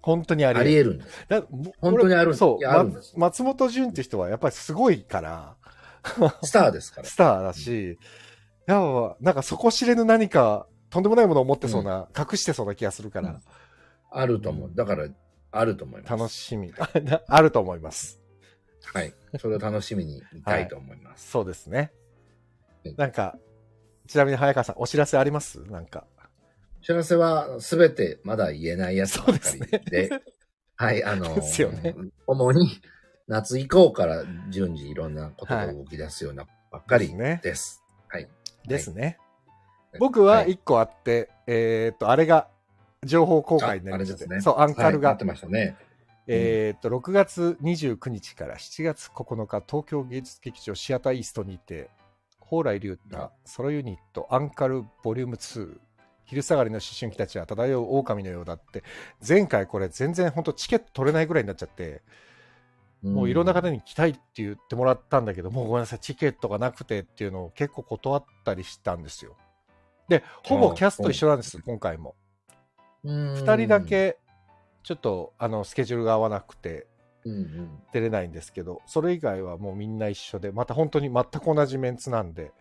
[0.00, 0.70] 本当にありあ得る。
[0.70, 1.26] り得るんです。
[1.28, 5.56] だも本当にあるそう、ま松本潤って人はやっぱりすごいから、
[6.42, 7.06] スターですから。
[7.08, 7.98] スターだし、
[8.74, 13.40] やっぱなんか底知れぬ何か、とんでもないものを持ってそうな、隠してそうな気がするから、
[14.10, 14.70] あると思う。
[14.74, 15.08] だから、
[15.50, 16.10] あると思います。
[16.10, 16.72] 楽しみ。
[17.28, 18.20] あると思います。
[18.92, 19.14] はい。
[19.38, 21.30] それを楽しみに見たいと思います。
[21.30, 21.92] そうですね
[22.84, 22.94] はい。
[22.96, 23.38] なんか、
[24.06, 25.60] ちなみに早川さん、お知らせあります？
[25.70, 26.06] なんか。
[26.84, 30.10] 幸せはすべてまだ言えないやつばっかりそうで、
[30.74, 31.94] はい、あのーですよね
[32.26, 32.80] 主に
[33.28, 37.06] 夏以降から順次いろんなことが動き出すようなばっかり
[37.40, 37.81] ですね
[38.66, 38.92] です。
[38.92, 39.02] ね。
[39.02, 39.18] はい
[39.98, 42.48] 僕は一個あって、えーっと、あれが、
[43.04, 45.76] 情報公開になりまして、ねそう、アンカルが、はい、なってましたね。
[46.26, 51.90] えーっと、6月29日から7月9日、東京芸術劇場シアターイーストにて
[52.40, 55.78] 蓬莱竜太、ソロユニット、アンカルボリューム2、
[56.24, 58.84] 昼下がりの思春期たちは漂う狼のようだって、
[59.26, 62.02] 前回これ全然本当チケット取れないぐらいになっちゃって、
[63.02, 69.36] もういろんな方に来たいって言ってもらったんだけど、もうごめんなさい、チケットがなくてっていうのを結構断ったりしたんですよ。
[70.08, 72.14] で、ほぼキャスト一緒なんです、今回も。
[73.02, 74.18] 二2人だ、け、
[74.84, 76.86] ちょっとあのスケジュールが合わなくて
[77.92, 82.52] 出れないんですけど、それ以外はもうみんな一緒で、また本当に全く同じメンツなんで、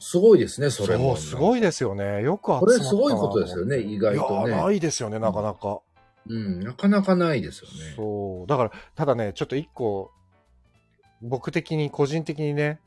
[0.00, 1.14] すごいですね、それも。
[1.16, 2.22] そう、すごいですよね。
[2.22, 4.54] よく集まったなこれすごいことですよね、意外いやとね。
[4.54, 5.82] ーないですよね、なかなか。
[6.28, 7.94] うん、なかなかないですよね。
[7.96, 8.46] そう。
[8.46, 10.10] だから、ただね、ちょっと一個、
[11.22, 12.80] 僕的に、個人的にね、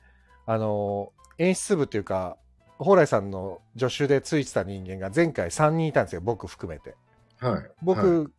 [0.46, 2.38] あの、演出部っていうか、
[2.80, 6.96] 蓬莱さんの助手でついてた人間が前回3人いたんですよ、僕含めて。
[7.40, 7.54] はい。
[7.54, 8.32] はい、僕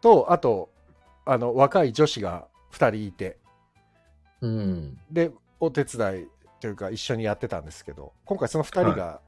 [0.00, 0.70] と、あと、
[1.24, 3.38] あの、若い女子が2人いて、
[4.40, 4.98] うん。
[5.10, 6.28] で、お手伝い
[6.60, 9.20] というか一緒にやってたんですけど、今回その2人が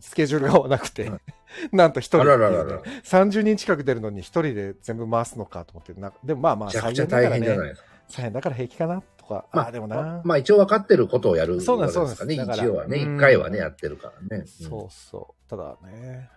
[0.00, 1.20] スケジュールが合わなくて、は
[1.72, 2.82] なんと1人あっていうねらららら。
[2.82, 7.74] 30人近く出るのに1人で全部回すのかと思って、なでもまあまあ、大変じゃない。
[8.12, 12.08] 大変だから平気かなとか、まああ、でもな、まあ一応分かってることをやるそうなんですかね。
[12.08, 14.44] そうなんです一応はね、一回はね、やってるからね。
[14.46, 15.50] そうそう。
[15.50, 16.30] ただね、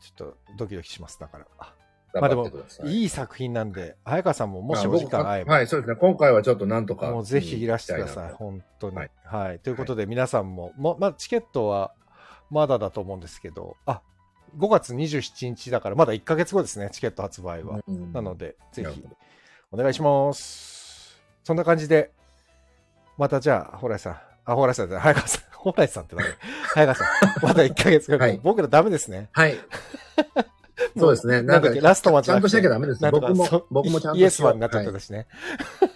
[0.00, 1.46] ちょっとドキドキします、だから。
[2.14, 2.20] うん。
[2.20, 2.50] まあでも
[2.84, 3.02] い。
[3.02, 5.96] いい作品なんで、早川さんももしまあお時間合えば、はい、そうですね。
[5.96, 7.10] 今回はちょっとなんとか。
[7.10, 8.96] もうぜひいらしてください、本当に。
[8.96, 9.58] ははいい。
[9.60, 11.92] ということで、皆さんも、もまあ、チケットは
[12.54, 14.00] まだだと思うんですけど、あ
[14.56, 17.80] 5月27日だから、まだ1ヶ月後ですね、チケット発売は。
[17.88, 19.04] うんなので、ぜひ
[19.72, 21.20] お願いします。
[21.42, 22.12] そんな感じで、
[23.18, 24.12] またじゃあ、蓬莱さん、
[24.44, 26.26] あ、蓬莱さん早川さん、 蓬莱さんって何
[26.74, 27.08] 早川さん、
[27.44, 29.28] まだ1ヶ月後、はい僕らダメですね。
[29.32, 29.58] はい。
[30.96, 31.42] そうですね。
[31.42, 33.02] なんかラストマンじゃなくちゃんとしなきゃダメです。
[33.02, 35.26] なんとか僕も、僕もちゃんとイエスマンになっちゃったはしね。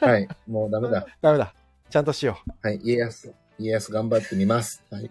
[0.02, 0.04] い。
[0.04, 0.28] はい。
[0.48, 1.06] もうダメだ。
[1.22, 1.54] ダメだ。
[1.88, 2.66] ちゃんとしよう。
[2.66, 2.80] はい。
[2.82, 4.82] 家康、家康頑張ってみます。
[4.90, 5.08] はい。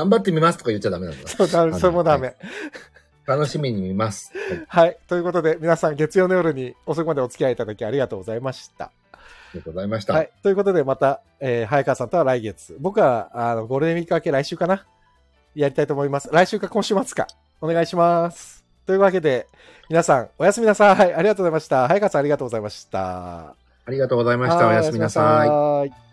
[0.00, 1.28] 頑張ってみますとか言っちゃダメなんだ。
[1.28, 2.28] そうダメ、それもダメ。
[3.26, 4.32] は楽しみに見ます。
[4.68, 4.86] はい。
[4.86, 4.98] はい。
[5.06, 8.86] ということで、皆さん、月曜の夜に遅くまでお付き合いいただきありがとうございました。
[8.86, 8.90] あ
[9.52, 10.14] りがとうございました。
[10.14, 10.30] はい。
[10.42, 12.76] ということで、また、えー早川さんとは来月。
[12.80, 14.86] 僕は、あの、ゴールデンウィーク明け来週かな？
[15.54, 16.30] やりたいと思います。
[16.32, 17.26] 来週か今週末か。
[17.60, 18.64] お願いします。
[18.86, 19.46] というわけで、
[19.90, 21.12] 皆さん、おやすみなさい。
[21.12, 21.86] ありがとうございました。
[21.86, 23.48] 早川さん、ありがとうございました。
[23.50, 23.54] あ
[23.88, 24.66] りがとうございました。
[24.66, 26.09] おやすみなさい